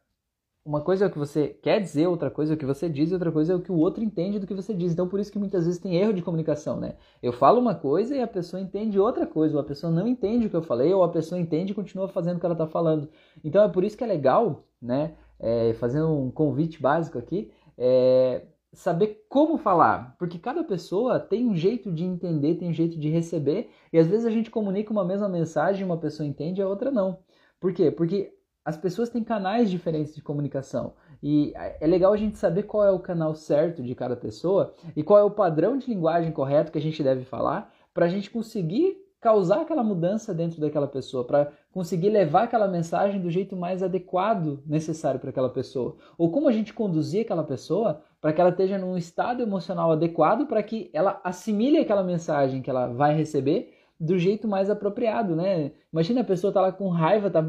uma 0.64 0.80
coisa 0.80 1.04
é 1.04 1.08
o 1.08 1.10
que 1.10 1.18
você 1.18 1.48
quer 1.48 1.80
dizer, 1.80 2.06
outra 2.06 2.30
coisa 2.30 2.52
é 2.52 2.56
o 2.56 2.58
que 2.58 2.66
você 2.66 2.88
diz, 2.88 3.10
e 3.10 3.14
outra 3.14 3.30
coisa 3.30 3.52
é 3.52 3.56
o 3.56 3.60
que 3.60 3.72
o 3.72 3.76
outro 3.76 4.02
entende 4.02 4.38
do 4.38 4.46
que 4.46 4.54
você 4.54 4.72
diz. 4.74 4.92
Então, 4.92 5.08
por 5.08 5.20
isso 5.20 5.30
que 5.30 5.38
muitas 5.38 5.66
vezes 5.66 5.80
tem 5.80 5.96
erro 5.96 6.12
de 6.14 6.22
comunicação, 6.22 6.78
né? 6.80 6.96
Eu 7.22 7.32
falo 7.32 7.60
uma 7.60 7.74
coisa 7.74 8.16
e 8.16 8.22
a 8.22 8.26
pessoa 8.26 8.60
entende 8.60 8.98
outra 8.98 9.26
coisa, 9.26 9.54
ou 9.56 9.60
a 9.60 9.64
pessoa 9.64 9.92
não 9.92 10.06
entende 10.06 10.46
o 10.46 10.50
que 10.50 10.56
eu 10.56 10.62
falei, 10.62 10.92
ou 10.92 11.02
a 11.02 11.08
pessoa 11.08 11.40
entende 11.40 11.72
e 11.72 11.74
continua 11.74 12.08
fazendo 12.08 12.36
o 12.36 12.40
que 12.40 12.46
ela 12.46 12.54
está 12.54 12.66
falando. 12.66 13.08
Então, 13.44 13.62
é 13.62 13.68
por 13.68 13.84
isso 13.84 13.96
que 13.96 14.04
é 14.04 14.06
legal, 14.06 14.64
né? 14.80 15.14
é, 15.38 15.74
fazendo 15.74 16.08
um 16.10 16.30
convite 16.30 16.80
básico 16.80 17.18
aqui, 17.18 17.50
é 17.76 18.46
saber 18.72 19.24
como 19.28 19.56
falar, 19.56 20.16
porque 20.18 20.36
cada 20.36 20.64
pessoa 20.64 21.20
tem 21.20 21.46
um 21.46 21.54
jeito 21.54 21.92
de 21.92 22.02
entender, 22.02 22.56
tem 22.56 22.70
um 22.70 22.72
jeito 22.72 22.98
de 22.98 23.08
receber, 23.08 23.70
e 23.92 23.98
às 23.98 24.08
vezes 24.08 24.26
a 24.26 24.30
gente 24.30 24.50
comunica 24.50 24.90
uma 24.90 25.04
mesma 25.04 25.28
mensagem, 25.28 25.84
uma 25.84 25.96
pessoa 25.96 26.26
entende, 26.26 26.60
a 26.60 26.68
outra 26.68 26.90
não. 26.90 27.18
Por 27.60 27.72
quê? 27.72 27.90
Porque 27.90 28.33
as 28.64 28.76
pessoas 28.76 29.10
têm 29.10 29.22
canais 29.22 29.70
diferentes 29.70 30.14
de 30.14 30.22
comunicação. 30.22 30.94
E 31.22 31.52
é 31.54 31.86
legal 31.86 32.12
a 32.12 32.16
gente 32.16 32.38
saber 32.38 32.64
qual 32.64 32.84
é 32.84 32.90
o 32.90 32.98
canal 32.98 33.34
certo 33.34 33.82
de 33.82 33.94
cada 33.94 34.16
pessoa 34.16 34.74
e 34.96 35.02
qual 35.02 35.18
é 35.18 35.22
o 35.22 35.30
padrão 35.30 35.76
de 35.76 35.88
linguagem 35.88 36.32
correto 36.32 36.72
que 36.72 36.78
a 36.78 36.82
gente 36.82 37.02
deve 37.02 37.24
falar 37.24 37.72
para 37.92 38.06
a 38.06 38.08
gente 38.08 38.30
conseguir 38.30 39.04
causar 39.24 39.62
aquela 39.62 39.82
mudança 39.82 40.34
dentro 40.34 40.60
daquela 40.60 40.86
pessoa, 40.86 41.24
para 41.24 41.50
conseguir 41.72 42.10
levar 42.10 42.42
aquela 42.42 42.68
mensagem 42.68 43.18
do 43.22 43.30
jeito 43.30 43.56
mais 43.56 43.82
adequado 43.82 44.62
necessário 44.66 45.18
para 45.18 45.30
aquela 45.30 45.48
pessoa. 45.48 45.96
Ou 46.18 46.30
como 46.30 46.46
a 46.46 46.52
gente 46.52 46.74
conduzir 46.74 47.22
aquela 47.22 47.42
pessoa 47.42 48.02
para 48.20 48.34
que 48.34 48.40
ela 48.42 48.50
esteja 48.50 48.76
num 48.76 48.98
estado 48.98 49.42
emocional 49.42 49.92
adequado 49.92 50.46
para 50.46 50.62
que 50.62 50.90
ela 50.92 51.22
assimile 51.24 51.78
aquela 51.78 52.02
mensagem 52.02 52.60
que 52.60 52.68
ela 52.68 52.86
vai 52.88 53.16
receber 53.16 53.72
do 53.98 54.18
jeito 54.18 54.46
mais 54.46 54.68
apropriado, 54.68 55.34
né? 55.34 55.72
Imagina 55.90 56.20
a 56.20 56.24
pessoa 56.24 56.52
tá 56.52 56.60
lá 56.60 56.70
com 56.70 56.88
raiva, 56.88 57.30
tá 57.30 57.42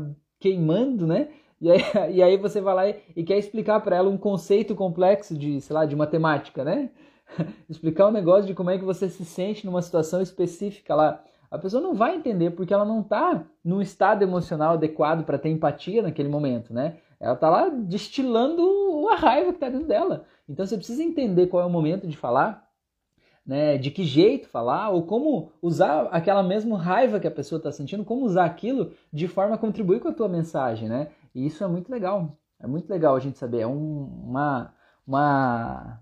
queimando, 0.45 1.07
né? 1.07 1.29
E 1.59 1.71
aí, 1.71 1.81
e 2.13 2.23
aí 2.23 2.37
você 2.37 2.61
vai 2.61 2.75
lá 2.75 2.89
e, 2.89 2.95
e 3.15 3.23
quer 3.23 3.37
explicar 3.37 3.79
para 3.81 3.95
ela 3.95 4.09
um 4.09 4.17
conceito 4.17 4.75
complexo 4.75 5.37
de, 5.37 5.59
sei 5.61 5.73
lá, 5.73 5.85
de 5.85 5.95
matemática, 5.95 6.63
né? 6.63 6.89
explicar 7.69 8.07
um 8.07 8.11
negócio 8.11 8.45
de 8.45 8.53
como 8.53 8.69
é 8.69 8.77
que 8.77 8.85
você 8.85 9.09
se 9.09 9.25
sente 9.25 9.65
numa 9.65 9.81
situação 9.81 10.21
específica 10.21 10.93
lá 10.93 11.23
a 11.55 11.57
pessoa 11.57 11.81
não 11.81 11.93
vai 11.93 12.15
entender 12.15 12.51
porque 12.51 12.73
ela 12.73 12.83
não 12.83 13.01
está 13.01 13.43
num 13.63 13.81
estado 13.81 14.23
emocional 14.23 14.73
adequado 14.73 15.23
para 15.23 15.37
ter 15.37 15.49
empatia 15.49 16.01
naquele 16.01 16.27
momento, 16.27 16.73
né? 16.73 16.97
Ela 17.17 17.33
está 17.33 17.49
lá 17.49 17.69
destilando 17.69 19.07
a 19.09 19.15
raiva 19.15 19.51
que 19.51 19.57
está 19.57 19.69
dentro 19.69 19.87
dela. 19.87 20.25
Então 20.49 20.65
você 20.65 20.75
precisa 20.75 21.01
entender 21.01 21.47
qual 21.47 21.63
é 21.63 21.65
o 21.65 21.69
momento 21.69 22.07
de 22.07 22.17
falar, 22.17 22.64
né? 23.45 23.77
De 23.77 23.91
que 23.91 24.03
jeito 24.03 24.47
falar 24.47 24.89
ou 24.89 25.03
como 25.03 25.51
usar 25.61 26.03
aquela 26.11 26.41
mesma 26.41 26.77
raiva 26.77 27.19
que 27.19 27.27
a 27.27 27.31
pessoa 27.31 27.57
está 27.57 27.71
sentindo, 27.71 28.03
como 28.03 28.25
usar 28.25 28.45
aquilo 28.45 28.91
de 29.11 29.27
forma 29.27 29.55
a 29.55 29.57
contribuir 29.57 29.99
com 29.99 30.07
a 30.07 30.13
tua 30.13 30.27
mensagem, 30.27 30.89
né? 30.89 31.09
E 31.33 31.45
isso 31.45 31.63
é 31.63 31.67
muito 31.67 31.91
legal. 31.91 32.37
É 32.59 32.67
muito 32.67 32.89
legal 32.89 33.15
a 33.15 33.19
gente 33.19 33.37
saber. 33.37 33.61
É 33.61 33.67
um, 33.67 34.05
uma, 34.23 34.73
uma 35.05 35.99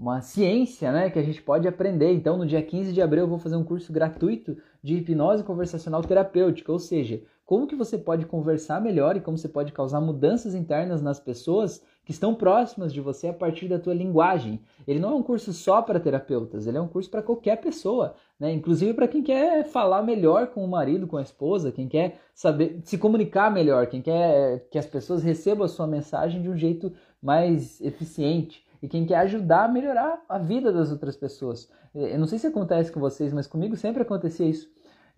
uma 0.00 0.22
ciência 0.22 0.90
né, 0.90 1.10
que 1.10 1.18
a 1.18 1.22
gente 1.22 1.42
pode 1.42 1.68
aprender. 1.68 2.10
Então, 2.14 2.38
no 2.38 2.46
dia 2.46 2.62
15 2.62 2.90
de 2.90 3.02
abril, 3.02 3.24
eu 3.24 3.28
vou 3.28 3.38
fazer 3.38 3.56
um 3.56 3.62
curso 3.62 3.92
gratuito 3.92 4.56
de 4.82 4.96
hipnose 4.96 5.44
conversacional 5.44 6.00
terapêutica, 6.02 6.72
ou 6.72 6.78
seja, 6.78 7.22
como 7.44 7.66
que 7.66 7.76
você 7.76 7.98
pode 7.98 8.24
conversar 8.24 8.80
melhor 8.80 9.14
e 9.16 9.20
como 9.20 9.36
você 9.36 9.48
pode 9.48 9.72
causar 9.72 10.00
mudanças 10.00 10.54
internas 10.54 11.02
nas 11.02 11.20
pessoas 11.20 11.84
que 12.04 12.12
estão 12.12 12.34
próximas 12.34 12.92
de 12.92 13.00
você 13.00 13.28
a 13.28 13.32
partir 13.32 13.68
da 13.68 13.78
tua 13.78 13.94
linguagem. 13.94 14.60
Ele 14.86 14.98
não 14.98 15.10
é 15.10 15.14
um 15.14 15.22
curso 15.22 15.52
só 15.52 15.82
para 15.82 16.00
terapeutas, 16.00 16.66
ele 16.66 16.78
é 16.78 16.80
um 16.80 16.88
curso 16.88 17.10
para 17.10 17.22
qualquer 17.22 17.56
pessoa, 17.60 18.14
né? 18.38 18.52
Inclusive 18.52 18.94
para 18.94 19.06
quem 19.06 19.22
quer 19.22 19.64
falar 19.64 20.02
melhor 20.02 20.48
com 20.48 20.64
o 20.64 20.68
marido, 20.68 21.06
com 21.06 21.16
a 21.16 21.22
esposa, 21.22 21.70
quem 21.70 21.88
quer 21.88 22.20
saber 22.34 22.80
se 22.84 22.98
comunicar 22.98 23.50
melhor, 23.50 23.86
quem 23.86 24.02
quer 24.02 24.66
que 24.70 24.78
as 24.78 24.86
pessoas 24.86 25.22
recebam 25.22 25.64
a 25.64 25.68
sua 25.68 25.86
mensagem 25.86 26.42
de 26.42 26.48
um 26.48 26.56
jeito 26.56 26.92
mais 27.22 27.80
eficiente 27.80 28.64
e 28.82 28.88
quem 28.88 29.04
quer 29.04 29.16
ajudar 29.18 29.64
a 29.64 29.68
melhorar 29.68 30.22
a 30.28 30.38
vida 30.38 30.72
das 30.72 30.90
outras 30.90 31.16
pessoas. 31.16 31.70
Eu 31.94 32.18
não 32.18 32.26
sei 32.26 32.38
se 32.38 32.46
acontece 32.46 32.90
com 32.90 33.00
vocês, 33.00 33.32
mas 33.32 33.46
comigo 33.46 33.76
sempre 33.76 34.02
acontecia 34.02 34.46
isso 34.46 34.70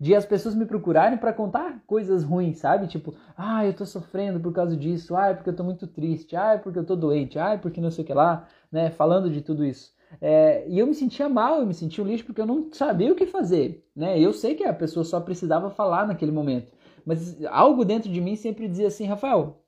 de 0.03 0.13
as 0.13 0.25
pessoas 0.25 0.53
me 0.53 0.65
procurarem 0.65 1.17
para 1.17 1.31
contar 1.31 1.81
coisas 1.87 2.25
ruins, 2.25 2.57
sabe? 2.57 2.87
Tipo, 2.87 3.15
ah, 3.37 3.65
eu 3.65 3.73
tô 3.73 3.85
sofrendo 3.85 4.37
por 4.37 4.51
causa 4.51 4.75
disso, 4.75 5.15
ah, 5.15 5.27
é 5.27 5.33
porque 5.33 5.49
eu 5.49 5.55
tô 5.55 5.63
muito 5.63 5.87
triste, 5.87 6.35
ah, 6.35 6.55
é 6.55 6.57
porque 6.57 6.77
eu 6.77 6.83
tô 6.83 6.93
doente, 6.93 7.39
ah, 7.39 7.53
é 7.53 7.57
porque 7.57 7.79
não 7.79 7.89
sei 7.89 8.03
o 8.03 8.07
que 8.07 8.13
lá, 8.13 8.45
né? 8.69 8.89
Falando 8.91 9.29
de 9.29 9.41
tudo 9.41 9.63
isso. 9.63 9.93
É, 10.19 10.67
e 10.67 10.77
eu 10.77 10.85
me 10.85 10.93
sentia 10.93 11.29
mal, 11.29 11.61
eu 11.61 11.65
me 11.65 11.73
sentia 11.73 12.03
um 12.03 12.07
lixo 12.07 12.25
porque 12.25 12.41
eu 12.41 12.45
não 12.45 12.67
sabia 12.73 13.13
o 13.13 13.15
que 13.15 13.25
fazer, 13.25 13.87
né? 13.95 14.19
Eu 14.19 14.33
sei 14.33 14.55
que 14.55 14.65
a 14.65 14.73
pessoa 14.73 15.05
só 15.05 15.21
precisava 15.21 15.69
falar 15.69 16.05
naquele 16.05 16.33
momento, 16.33 16.73
mas 17.05 17.41
algo 17.45 17.85
dentro 17.85 18.11
de 18.11 18.19
mim 18.19 18.35
sempre 18.35 18.67
dizia 18.67 18.87
assim, 18.87 19.05
Rafael, 19.05 19.63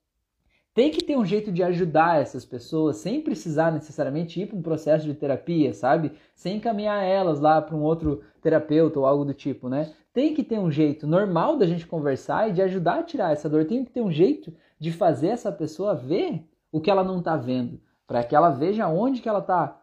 tem 0.75 0.91
que 0.91 1.01
ter 1.01 1.15
um 1.15 1.23
jeito 1.23 1.53
de 1.53 1.63
ajudar 1.63 2.21
essas 2.21 2.43
pessoas 2.43 2.97
sem 2.97 3.21
precisar 3.21 3.71
necessariamente 3.71 4.41
ir 4.41 4.47
para 4.47 4.57
um 4.57 4.61
processo 4.61 5.05
de 5.05 5.13
terapia, 5.13 5.73
sabe? 5.73 6.11
Sem 6.35 6.57
encaminhar 6.57 7.01
elas 7.01 7.39
lá 7.39 7.61
para 7.61 7.77
um 7.77 7.81
outro 7.81 8.21
terapeuta 8.45 8.99
ou 8.99 9.07
algo 9.07 9.25
do 9.25 9.33
tipo, 9.33 9.67
né? 9.67 9.91
Tem 10.13 10.35
que 10.35 10.43
ter 10.43 10.59
um 10.59 10.69
jeito 10.69 11.07
normal 11.07 11.57
da 11.57 11.65
gente 11.65 11.87
conversar 11.87 12.47
e 12.47 12.53
de 12.53 12.61
ajudar 12.61 12.99
a 12.99 13.03
tirar 13.03 13.31
essa 13.31 13.49
dor. 13.49 13.65
Tem 13.65 13.83
que 13.83 13.89
ter 13.91 14.01
um 14.01 14.11
jeito 14.11 14.53
de 14.79 14.91
fazer 14.91 15.29
essa 15.29 15.51
pessoa 15.51 15.95
ver 15.95 16.47
o 16.71 16.79
que 16.79 16.91
ela 16.91 17.03
não 17.03 17.17
está 17.17 17.35
vendo, 17.35 17.81
para 18.05 18.23
que 18.23 18.35
ela 18.35 18.51
veja 18.51 18.87
onde 18.87 19.19
que 19.19 19.27
ela 19.27 19.39
está 19.39 19.81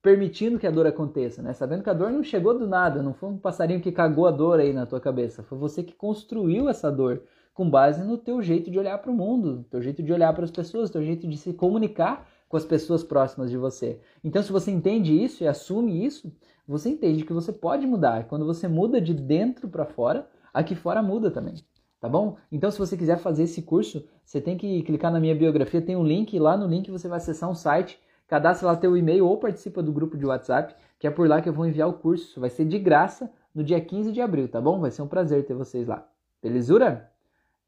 permitindo 0.00 0.58
que 0.58 0.66
a 0.66 0.70
dor 0.70 0.86
aconteça, 0.86 1.42
né? 1.42 1.52
Sabendo 1.52 1.82
que 1.82 1.90
a 1.90 1.92
dor 1.92 2.10
não 2.10 2.24
chegou 2.24 2.58
do 2.58 2.66
nada, 2.66 3.02
não 3.02 3.12
foi 3.12 3.28
um 3.28 3.36
passarinho 3.36 3.82
que 3.82 3.92
cagou 3.92 4.26
a 4.26 4.30
dor 4.30 4.60
aí 4.60 4.72
na 4.72 4.86
tua 4.86 4.98
cabeça, 4.98 5.42
foi 5.42 5.58
você 5.58 5.82
que 5.82 5.92
construiu 5.92 6.70
essa 6.70 6.90
dor 6.90 7.22
com 7.52 7.68
base 7.68 8.02
no 8.02 8.16
teu 8.16 8.40
jeito 8.40 8.70
de 8.70 8.78
olhar 8.78 8.96
para 8.96 9.10
o 9.10 9.14
mundo, 9.14 9.66
teu 9.70 9.82
jeito 9.82 10.02
de 10.02 10.10
olhar 10.10 10.32
para 10.32 10.44
as 10.44 10.50
pessoas, 10.50 10.88
teu 10.88 11.02
jeito 11.02 11.28
de 11.28 11.36
se 11.36 11.52
comunicar 11.52 12.26
com 12.50 12.56
as 12.56 12.64
pessoas 12.64 13.04
próximas 13.04 13.48
de 13.48 13.56
você. 13.56 14.00
Então, 14.24 14.42
se 14.42 14.50
você 14.50 14.72
entende 14.72 15.14
isso 15.14 15.44
e 15.44 15.46
assume 15.46 16.04
isso, 16.04 16.30
você 16.66 16.88
entende 16.88 17.24
que 17.24 17.32
você 17.32 17.52
pode 17.52 17.86
mudar. 17.86 18.24
Quando 18.24 18.44
você 18.44 18.66
muda 18.66 19.00
de 19.00 19.14
dentro 19.14 19.68
para 19.68 19.86
fora, 19.86 20.28
aqui 20.52 20.74
fora 20.74 21.00
muda 21.00 21.30
também. 21.30 21.54
Tá 22.00 22.08
bom? 22.08 22.36
Então, 22.50 22.68
se 22.68 22.78
você 22.78 22.96
quiser 22.96 23.18
fazer 23.18 23.44
esse 23.44 23.62
curso, 23.62 24.04
você 24.24 24.40
tem 24.40 24.56
que 24.56 24.82
clicar 24.82 25.12
na 25.12 25.20
minha 25.20 25.34
biografia, 25.34 25.80
tem 25.80 25.94
um 25.94 26.02
link, 26.02 26.36
lá 26.40 26.56
no 26.56 26.66
link 26.66 26.90
você 26.90 27.06
vai 27.06 27.18
acessar 27.18 27.48
um 27.48 27.54
site, 27.54 28.00
cadastra 28.26 28.66
lá 28.66 28.76
teu 28.76 28.96
e-mail 28.96 29.28
ou 29.28 29.36
participa 29.36 29.80
do 29.80 29.92
grupo 29.92 30.18
de 30.18 30.26
WhatsApp, 30.26 30.74
que 30.98 31.06
é 31.06 31.10
por 31.10 31.28
lá 31.28 31.40
que 31.40 31.48
eu 31.48 31.52
vou 31.52 31.66
enviar 31.66 31.88
o 31.88 31.92
curso. 31.92 32.40
Vai 32.40 32.50
ser 32.50 32.64
de 32.64 32.80
graça 32.80 33.30
no 33.54 33.62
dia 33.62 33.80
15 33.80 34.10
de 34.10 34.20
abril, 34.20 34.48
tá 34.48 34.60
bom? 34.60 34.80
Vai 34.80 34.90
ser 34.90 35.02
um 35.02 35.08
prazer 35.08 35.46
ter 35.46 35.54
vocês 35.54 35.86
lá. 35.86 36.04
Belezura? 36.42 37.10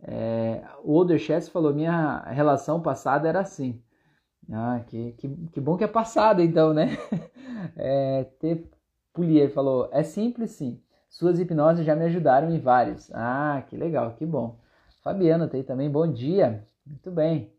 É, 0.02 0.64
o 0.82 0.94
Older 0.94 1.20
Chess 1.20 1.48
falou: 1.48 1.72
minha 1.72 2.18
relação 2.22 2.80
passada 2.80 3.28
era 3.28 3.38
assim. 3.38 3.80
Ah, 4.50 4.80
que, 4.86 5.12
que, 5.12 5.28
que 5.28 5.60
bom 5.60 5.76
que 5.76 5.84
é 5.84 5.88
passada 5.88 6.42
então, 6.42 6.72
né? 6.72 6.96
É, 7.76 8.24
T. 8.40 8.66
Pulier 9.12 9.48
falou: 9.52 9.88
é 9.92 10.02
simples 10.02 10.50
sim. 10.50 10.80
Suas 11.08 11.38
hipnoses 11.38 11.86
já 11.86 11.94
me 11.94 12.04
ajudaram 12.06 12.50
em 12.50 12.58
vários. 12.58 13.08
Ah, 13.14 13.62
que 13.68 13.76
legal, 13.76 14.14
que 14.14 14.26
bom. 14.26 14.58
Fabiana 15.02 15.46
tem 15.46 15.62
também, 15.62 15.88
bom 15.88 16.10
dia. 16.10 16.66
Muito 16.84 17.10
bem. 17.10 17.52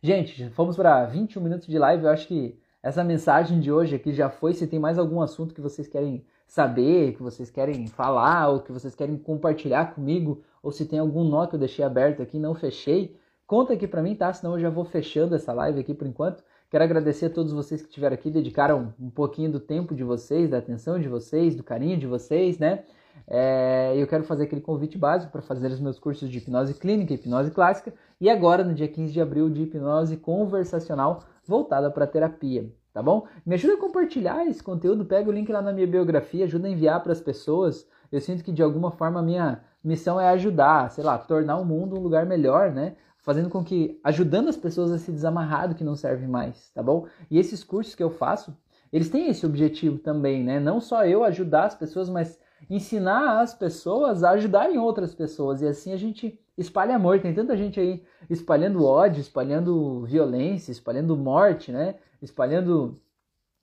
Gente, 0.00 0.48
fomos 0.50 0.76
para 0.76 1.04
21 1.06 1.42
minutos 1.42 1.66
de 1.66 1.78
live. 1.78 2.04
Eu 2.04 2.10
acho 2.10 2.28
que 2.28 2.60
essa 2.82 3.02
mensagem 3.02 3.58
de 3.58 3.72
hoje 3.72 3.96
aqui 3.96 4.12
já 4.12 4.30
foi. 4.30 4.52
Se 4.52 4.66
tem 4.66 4.78
mais 4.78 4.98
algum 4.98 5.20
assunto 5.20 5.54
que 5.54 5.60
vocês 5.60 5.88
querem 5.88 6.24
saber, 6.46 7.14
que 7.14 7.22
vocês 7.22 7.50
querem 7.50 7.86
falar, 7.88 8.48
ou 8.48 8.60
que 8.60 8.70
vocês 8.70 8.94
querem 8.94 9.18
compartilhar 9.18 9.94
comigo, 9.94 10.42
ou 10.62 10.70
se 10.70 10.86
tem 10.86 10.98
algum 10.98 11.24
nó 11.24 11.46
que 11.46 11.54
eu 11.54 11.58
deixei 11.58 11.84
aberto 11.84 12.22
aqui 12.22 12.38
não 12.38 12.54
fechei, 12.54 13.16
conta 13.48 13.72
aqui 13.72 13.88
para 13.88 14.02
mim, 14.02 14.14
tá? 14.14 14.30
Senão 14.32 14.52
eu 14.54 14.60
já 14.60 14.68
vou 14.68 14.84
fechando 14.84 15.34
essa 15.34 15.52
live 15.54 15.80
aqui 15.80 15.94
por 15.94 16.06
enquanto. 16.06 16.44
Quero 16.70 16.84
agradecer 16.84 17.26
a 17.26 17.30
todos 17.30 17.50
vocês 17.50 17.80
que 17.80 17.88
estiveram 17.88 18.14
aqui, 18.14 18.30
dedicaram 18.30 18.94
um 19.00 19.08
pouquinho 19.08 19.50
do 19.50 19.58
tempo 19.58 19.94
de 19.94 20.04
vocês, 20.04 20.50
da 20.50 20.58
atenção 20.58 21.00
de 21.00 21.08
vocês, 21.08 21.56
do 21.56 21.64
carinho 21.64 21.98
de 21.98 22.06
vocês, 22.06 22.58
né? 22.58 22.84
É, 23.26 23.94
eu 23.96 24.06
quero 24.06 24.22
fazer 24.22 24.44
aquele 24.44 24.60
convite 24.60 24.98
básico 24.98 25.32
para 25.32 25.40
fazer 25.40 25.68
os 25.68 25.80
meus 25.80 25.98
cursos 25.98 26.28
de 26.28 26.38
hipnose 26.38 26.74
clínica, 26.74 27.14
hipnose 27.14 27.50
clássica 27.50 27.92
e 28.20 28.28
agora, 28.28 28.62
no 28.62 28.74
dia 28.74 28.86
15 28.86 29.12
de 29.14 29.20
abril, 29.20 29.48
de 29.48 29.62
hipnose 29.62 30.18
conversacional 30.18 31.24
voltada 31.46 31.90
para 31.90 32.06
terapia, 32.06 32.70
tá 32.92 33.02
bom? 33.02 33.26
Me 33.46 33.54
ajuda 33.54 33.74
a 33.74 33.78
compartilhar 33.78 34.46
esse 34.46 34.62
conteúdo, 34.62 35.06
pega 35.06 35.30
o 35.30 35.32
link 35.32 35.50
lá 35.50 35.62
na 35.62 35.72
minha 35.72 35.86
biografia, 35.86 36.44
ajuda 36.44 36.68
a 36.68 36.70
enviar 36.70 37.02
para 37.02 37.12
as 37.12 37.20
pessoas. 37.20 37.88
Eu 38.12 38.20
sinto 38.20 38.44
que 38.44 38.52
de 38.52 38.62
alguma 38.62 38.90
forma 38.90 39.20
a 39.20 39.22
minha 39.22 39.62
missão 39.82 40.20
é 40.20 40.28
ajudar, 40.28 40.90
sei 40.90 41.02
lá, 41.02 41.16
tornar 41.16 41.56
o 41.56 41.64
mundo 41.64 41.98
um 41.98 42.02
lugar 42.02 42.26
melhor, 42.26 42.70
né? 42.72 42.96
Fazendo 43.28 43.50
com 43.50 43.62
que, 43.62 44.00
ajudando 44.02 44.48
as 44.48 44.56
pessoas 44.56 44.90
a 44.90 44.96
se 44.96 45.12
desamarrar 45.12 45.68
do 45.68 45.74
que 45.74 45.84
não 45.84 45.94
serve 45.94 46.26
mais, 46.26 46.70
tá 46.70 46.82
bom? 46.82 47.06
E 47.30 47.38
esses 47.38 47.62
cursos 47.62 47.94
que 47.94 48.02
eu 48.02 48.08
faço, 48.08 48.56
eles 48.90 49.10
têm 49.10 49.28
esse 49.28 49.44
objetivo 49.44 49.98
também, 49.98 50.42
né? 50.42 50.58
Não 50.58 50.80
só 50.80 51.04
eu 51.04 51.22
ajudar 51.22 51.66
as 51.66 51.74
pessoas, 51.74 52.08
mas 52.08 52.40
ensinar 52.70 53.42
as 53.42 53.52
pessoas 53.52 54.24
a 54.24 54.30
ajudarem 54.30 54.78
outras 54.78 55.14
pessoas. 55.14 55.60
E 55.60 55.66
assim 55.66 55.92
a 55.92 55.98
gente 55.98 56.40
espalha 56.56 56.96
amor. 56.96 57.20
Tem 57.20 57.34
tanta 57.34 57.54
gente 57.54 57.78
aí 57.78 58.02
espalhando 58.30 58.82
ódio, 58.82 59.20
espalhando 59.20 60.06
violência, 60.06 60.72
espalhando 60.72 61.14
morte, 61.14 61.70
né? 61.70 61.96
Espalhando 62.22 62.98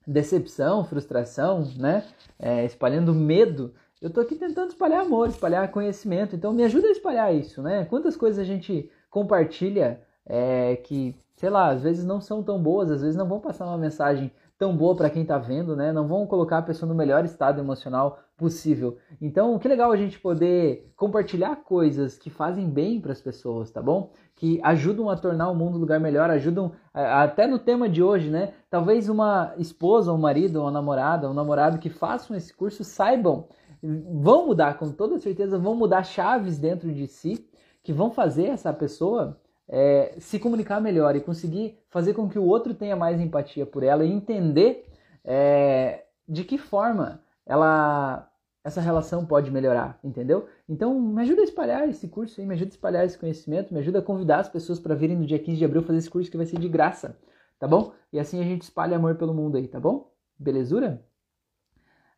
decepção, 0.06 0.86
frustração, 0.86 1.64
né? 1.76 2.06
É, 2.38 2.64
espalhando 2.66 3.16
medo. 3.16 3.74
Eu 4.00 4.12
tô 4.12 4.22
aqui 4.22 4.36
tentando 4.36 4.70
espalhar 4.70 5.02
amor, 5.02 5.28
espalhar 5.28 5.72
conhecimento. 5.72 6.36
Então 6.36 6.54
me 6.54 6.64
ajuda 6.64 6.88
a 6.88 6.92
espalhar 6.92 7.34
isso, 7.34 7.64
né? 7.64 7.86
Quantas 7.86 8.16
coisas 8.16 8.38
a 8.38 8.44
gente 8.44 8.92
compartilha 9.16 10.02
é, 10.26 10.76
que, 10.76 11.16
sei 11.38 11.50
lá, 11.50 11.70
às 11.70 11.82
vezes 11.82 12.04
não 12.04 12.20
são 12.20 12.44
tão 12.44 12.62
boas, 12.62 12.92
às 12.92 13.00
vezes 13.00 13.16
não 13.16 13.26
vão 13.26 13.40
passar 13.40 13.66
uma 13.66 13.78
mensagem 13.78 14.30
tão 14.58 14.76
boa 14.76 14.94
para 14.94 15.10
quem 15.10 15.22
está 15.22 15.38
vendo, 15.38 15.74
né? 15.74 15.94
Não 15.94 16.06
vão 16.06 16.28
colocar 16.28 16.58
a 16.58 16.62
pessoa 16.62 16.90
no 16.90 16.94
melhor 16.94 17.24
estado 17.24 17.62
emocional 17.62 18.20
possível. 18.36 18.98
Então, 19.22 19.58
que 19.58 19.70
legal 19.70 19.90
a 19.90 19.96
gente 19.96 20.20
poder 20.20 20.92
compartilhar 20.98 21.56
coisas 21.64 22.18
que 22.18 22.30
fazem 22.30 22.70
bem 22.70 23.00
para 23.00 23.14
as 23.14 23.22
pessoas, 23.22 23.72
tá 23.72 23.82
bom? 23.82 24.12
Que 24.36 24.60
ajudam 24.62 25.10
a 25.10 25.16
tornar 25.16 25.50
o 25.50 25.56
mundo 25.56 25.78
um 25.78 25.80
lugar 25.80 26.00
melhor, 26.00 26.30
ajudam 26.30 26.74
até 26.94 27.48
no 27.48 27.58
tema 27.58 27.88
de 27.88 28.04
hoje, 28.04 28.30
né? 28.30 28.54
Talvez 28.70 29.08
uma 29.08 29.54
esposa, 29.58 30.12
um 30.12 30.18
marido, 30.18 30.60
uma 30.60 30.72
namorada, 30.72 31.30
um 31.30 31.34
namorado 31.34 31.80
que 31.80 31.90
façam 31.90 32.36
esse 32.36 32.54
curso 32.54 32.84
saibam 32.84 33.48
vão 33.82 34.48
mudar, 34.48 34.78
com 34.78 34.92
toda 34.92 35.20
certeza, 35.20 35.60
vão 35.60 35.76
mudar 35.76 36.04
chaves 36.04 36.58
dentro 36.58 36.92
de 36.92 37.08
si 37.08 37.48
que 37.86 37.94
vão 37.94 38.12
fazer 38.12 38.48
essa 38.48 38.74
pessoa 38.74 39.40
é, 39.70 40.16
se 40.20 40.40
comunicar 40.40 40.82
melhor 40.82 41.16
e 41.16 41.22
conseguir 41.22 41.80
fazer 41.90 42.14
com 42.14 42.28
que 42.28 42.40
o 42.40 42.44
outro 42.44 42.74
tenha 42.74 42.96
mais 42.96 43.22
empatia 43.22 43.66
por 43.66 43.84
ela 43.84 44.04
e 44.04 44.12
entender 44.12 44.86
é, 45.24 46.06
de 46.28 46.44
que 46.44 46.58
forma 46.58 47.22
ela 47.46 48.30
essa 48.64 48.82
relação 48.82 49.24
pode 49.24 49.52
melhorar, 49.52 50.00
entendeu? 50.04 50.48
Então, 50.68 51.00
me 51.00 51.22
ajuda 51.22 51.42
a 51.42 51.44
espalhar 51.44 51.88
esse 51.88 52.08
curso 52.08 52.42
aí, 52.42 52.48
me 52.48 52.56
ajuda 52.56 52.72
a 52.72 52.74
espalhar 52.74 53.06
esse 53.06 53.16
conhecimento, 53.16 53.72
me 53.72 53.80
ajuda 53.80 54.00
a 54.00 54.02
convidar 54.02 54.40
as 54.40 54.50
pessoas 54.50 54.80
para 54.80 54.96
virem 54.96 55.16
no 55.16 55.24
dia 55.28 55.38
15 55.38 55.60
de 55.60 55.66
abril 55.66 55.84
fazer 55.84 56.00
esse 56.00 56.10
curso 56.10 56.32
que 56.32 56.38
vai 56.38 56.48
ser 56.48 56.58
de 56.58 56.68
graça, 56.68 57.16
tá 57.60 57.68
bom? 57.68 57.94
E 58.12 58.20
assim 58.20 58.42
a 58.42 58.44
gente 58.44 58.64
espalha 58.64 58.98
amor 58.98 59.16
pelo 59.16 59.36
mundo 59.36 59.58
aí, 59.58 59.68
tá 59.68 59.80
bom? 59.80 60.12
Belezura? 60.40 61.06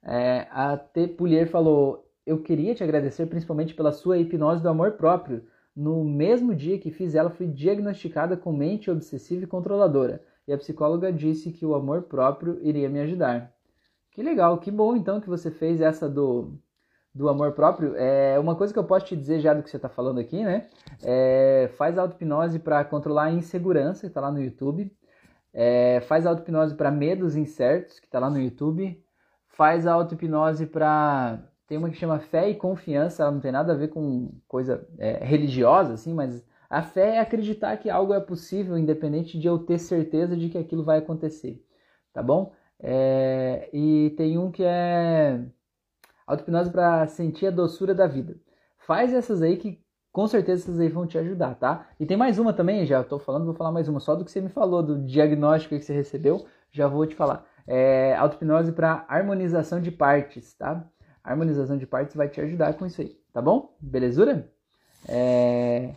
É, 0.01 0.47
a 0.49 0.77
T. 0.77 1.09
Pulier 1.09 1.49
falou: 1.49 2.09
Eu 2.25 2.41
queria 2.41 2.73
te 2.73 2.81
agradecer 2.81 3.25
principalmente 3.25 3.73
pela 3.73 3.91
sua 3.91 4.17
hipnose 4.17 4.63
do 4.63 4.69
amor 4.69 4.93
próprio. 4.93 5.45
No 5.77 6.03
mesmo 6.03 6.55
dia 6.55 6.79
que 6.79 6.89
fiz 6.89 7.13
ela, 7.13 7.29
fui 7.29 7.45
diagnosticada 7.45 8.35
com 8.35 8.51
mente 8.51 8.89
obsessiva 8.89 9.43
e 9.43 9.47
controladora. 9.47 10.23
E 10.47 10.51
a 10.51 10.57
psicóloga 10.57 11.13
disse 11.13 11.51
que 11.51 11.65
o 11.65 11.75
amor 11.75 12.03
próprio 12.03 12.59
iria 12.63 12.89
me 12.89 12.99
ajudar. 13.01 13.53
Que 14.11 14.23
legal, 14.23 14.57
que 14.57 14.71
bom 14.71 14.95
então 14.95 15.21
que 15.21 15.29
você 15.29 15.51
fez 15.51 15.79
essa 15.79 16.09
do, 16.09 16.57
do 17.13 17.29
amor 17.29 17.51
próprio. 17.51 17.95
É 17.95 18.39
uma 18.39 18.55
coisa 18.55 18.73
que 18.73 18.79
eu 18.79 18.83
posso 18.83 19.05
te 19.05 19.15
dizer 19.15 19.39
já 19.39 19.53
do 19.53 19.61
que 19.61 19.69
você 19.69 19.75
está 19.75 19.89
falando 19.89 20.19
aqui, 20.19 20.43
né? 20.43 20.67
É, 21.03 21.69
faz 21.77 21.97
auto-hipnose 21.99 22.57
para 22.57 22.83
controlar 22.83 23.25
a 23.25 23.31
insegurança, 23.31 24.01
que 24.01 24.07
está 24.07 24.21
lá 24.21 24.31
no 24.31 24.41
YouTube. 24.41 24.91
É, 25.53 26.01
faz 26.01 26.25
auto-hipnose 26.25 26.73
para 26.73 26.89
medos 26.89 27.35
incertos, 27.35 27.99
que 27.99 28.07
está 28.07 28.19
lá 28.19 28.29
no 28.29 28.39
YouTube 28.39 28.99
faz 29.57 29.87
auto-hipnose 29.87 30.67
para. 30.67 31.39
Tem 31.67 31.77
uma 31.77 31.89
que 31.89 31.97
chama 31.97 32.19
fé 32.19 32.49
e 32.49 32.55
confiança, 32.55 33.23
ela 33.23 33.31
não 33.31 33.41
tem 33.41 33.51
nada 33.51 33.73
a 33.73 33.75
ver 33.75 33.89
com 33.89 34.31
coisa 34.47 34.87
é, 34.97 35.23
religiosa, 35.23 35.93
assim, 35.93 36.13
mas 36.13 36.43
a 36.69 36.81
fé 36.81 37.15
é 37.15 37.19
acreditar 37.19 37.77
que 37.77 37.89
algo 37.89 38.13
é 38.13 38.19
possível, 38.19 38.77
independente 38.77 39.37
de 39.37 39.47
eu 39.47 39.59
ter 39.59 39.77
certeza 39.77 40.35
de 40.35 40.49
que 40.49 40.57
aquilo 40.57 40.83
vai 40.83 40.99
acontecer, 40.99 41.61
tá 42.13 42.23
bom? 42.23 42.53
É, 42.79 43.69
e 43.73 44.13
tem 44.17 44.37
um 44.37 44.51
que 44.51 44.63
é 44.63 45.43
auto-hipnose 46.25 46.71
para 46.71 47.07
sentir 47.07 47.47
a 47.47 47.51
doçura 47.51 47.93
da 47.93 48.07
vida. 48.07 48.37
Faz 48.77 49.13
essas 49.13 49.41
aí 49.41 49.57
que 49.57 49.81
com 50.11 50.27
certeza 50.27 50.63
essas 50.63 50.79
aí 50.79 50.89
vão 50.89 51.05
te 51.05 51.17
ajudar, 51.17 51.55
tá? 51.55 51.87
E 51.99 52.05
tem 52.05 52.17
mais 52.17 52.39
uma 52.39 52.53
também, 52.53 52.85
já 52.85 53.03
tô 53.03 53.19
falando, 53.19 53.45
vou 53.45 53.53
falar 53.53 53.71
mais 53.71 53.87
uma, 53.87 53.99
só 53.99 54.15
do 54.15 54.25
que 54.25 54.31
você 54.31 54.41
me 54.41 54.49
falou, 54.49 54.81
do 54.81 55.03
diagnóstico 55.05 55.75
que 55.77 55.83
você 55.83 55.93
recebeu, 55.93 56.45
já 56.71 56.87
vou 56.87 57.05
te 57.05 57.15
falar. 57.15 57.45
É, 57.67 58.15
auto-hipnose 58.15 58.71
para 58.71 59.05
harmonização 59.09 59.81
de 59.81 59.91
partes, 59.91 60.53
tá? 60.53 60.87
A 61.27 61.31
harmonização 61.31 61.77
de 61.77 61.85
partes 61.85 62.15
vai 62.15 62.29
te 62.29 62.39
ajudar 62.39 62.73
com 62.75 62.85
isso 62.85 63.01
aí, 63.01 63.19
tá 63.33 63.41
bom? 63.41 63.75
Belezura? 63.81 64.49
É, 65.09 65.93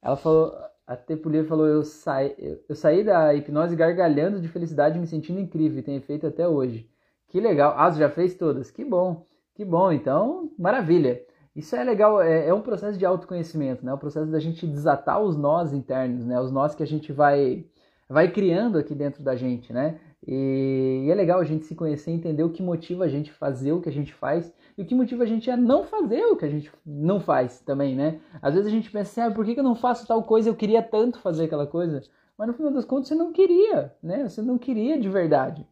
ela 0.00 0.16
falou, 0.16 0.56
a 0.86 0.94
Tepulia 0.94 1.44
falou, 1.44 1.66
eu, 1.66 1.82
saí, 1.82 2.36
eu 2.68 2.74
saí 2.76 3.02
da 3.02 3.34
hipnose 3.34 3.74
gargalhando 3.74 4.40
de 4.40 4.46
felicidade, 4.46 4.96
me 4.96 5.08
sentindo 5.08 5.40
incrível, 5.40 5.80
e 5.80 5.82
tem 5.82 6.00
feito 6.00 6.24
até 6.28 6.46
hoje. 6.46 6.88
Que 7.26 7.40
legal. 7.40 7.74
Ah, 7.76 7.90
você 7.90 7.98
já 7.98 8.08
fez 8.08 8.36
todas? 8.36 8.70
Que 8.70 8.84
bom, 8.84 9.26
que 9.56 9.64
bom. 9.64 9.90
Então, 9.90 10.48
maravilha. 10.56 11.20
Isso 11.56 11.74
é 11.74 11.82
legal, 11.82 12.22
é, 12.22 12.46
é 12.46 12.54
um 12.54 12.62
processo 12.62 12.96
de 12.96 13.04
autoconhecimento, 13.04 13.84
né? 13.84 13.92
O 13.92 13.98
processo 13.98 14.30
da 14.30 14.38
gente 14.38 14.68
desatar 14.68 15.20
os 15.20 15.36
nós 15.36 15.72
internos, 15.72 16.24
né? 16.24 16.40
Os 16.40 16.52
nós 16.52 16.76
que 16.76 16.82
a 16.84 16.86
gente 16.86 17.12
vai, 17.12 17.66
vai 18.08 18.30
criando 18.30 18.78
aqui 18.78 18.94
dentro 18.94 19.20
da 19.20 19.34
gente, 19.34 19.72
né? 19.72 19.98
E, 20.26 21.04
e 21.06 21.10
é 21.10 21.14
legal 21.14 21.38
a 21.38 21.44
gente 21.44 21.66
se 21.66 21.74
conhecer 21.74 22.10
entender 22.10 22.42
o 22.42 22.50
que 22.50 22.62
motiva 22.62 23.04
a 23.04 23.08
gente 23.08 23.30
fazer 23.30 23.72
o 23.72 23.80
que 23.80 23.88
a 23.88 23.92
gente 23.92 24.12
faz 24.14 24.52
e 24.76 24.82
o 24.82 24.86
que 24.86 24.94
motiva 24.94 25.22
a 25.24 25.26
gente 25.26 25.50
a 25.50 25.56
não 25.56 25.84
fazer 25.84 26.24
o 26.24 26.36
que 26.36 26.44
a 26.44 26.50
gente 26.50 26.72
não 26.84 27.20
faz 27.20 27.60
também, 27.60 27.94
né? 27.94 28.20
Às 28.40 28.54
vezes 28.54 28.68
a 28.68 28.74
gente 28.74 28.90
pensa 28.90 29.10
assim, 29.22 29.32
ah, 29.32 29.34
por 29.34 29.44
que, 29.44 29.54
que 29.54 29.60
eu 29.60 29.64
não 29.64 29.76
faço 29.76 30.06
tal 30.06 30.22
coisa? 30.22 30.48
Eu 30.48 30.56
queria 30.56 30.82
tanto 30.82 31.18
fazer 31.18 31.44
aquela 31.44 31.66
coisa. 31.66 32.02
Mas 32.36 32.48
no 32.48 32.54
final 32.54 32.72
das 32.72 32.84
contas 32.84 33.08
você 33.08 33.14
não 33.14 33.32
queria, 33.32 33.94
né? 34.02 34.28
Você 34.28 34.42
não 34.42 34.58
queria 34.58 34.98
de 34.98 35.08
verdade. 35.08 35.66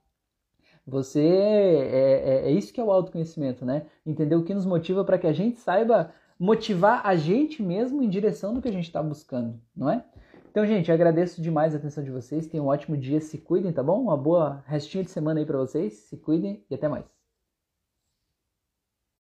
Você 0.87 1.21
é, 1.21 2.45
é, 2.45 2.49
é 2.49 2.51
isso 2.51 2.73
que 2.73 2.81
é 2.81 2.85
o 2.85 2.91
autoconhecimento, 2.91 3.65
né? 3.65 3.87
Entender 4.05 4.35
o 4.35 4.45
que 4.45 4.55
nos 4.55 4.67
motiva 4.67 5.05
para 5.05 5.19
que 5.19 5.27
a 5.27 5.33
gente 5.33 5.59
saiba 5.59 6.13
motivar 6.39 7.03
a 7.05 7.15
gente 7.15 7.63
mesmo 7.63 8.03
em 8.03 8.09
direção 8.09 8.53
do 8.53 8.61
que 8.61 8.69
a 8.69 8.73
gente 8.73 8.87
está 8.87 9.03
buscando, 9.03 9.61
não 9.77 9.89
é? 9.89 10.05
Então, 10.53 10.67
gente, 10.67 10.93
agradeço 10.93 11.41
demais 11.41 11.75
a 11.75 11.79
atenção 11.79 12.05
de 12.05 12.11
vocês. 12.11 12.47
Tenham 12.47 12.67
um 12.67 12.69
ótimo 12.69 12.95
dia, 12.95 13.23
se 13.23 13.39
cuidem, 13.39 13.73
tá 13.73 13.83
bom? 13.83 14.03
Uma 14.03 14.19
boa 14.19 14.63
restinha 14.67 15.03
de 15.03 15.11
semana 15.11 15.41
aí 15.41 15.47
para 15.47 15.57
vocês. 15.57 15.95
Se 15.95 16.19
cuidem 16.19 16.63
e 16.71 16.75
até 16.75 16.89
mais. 16.89 17.12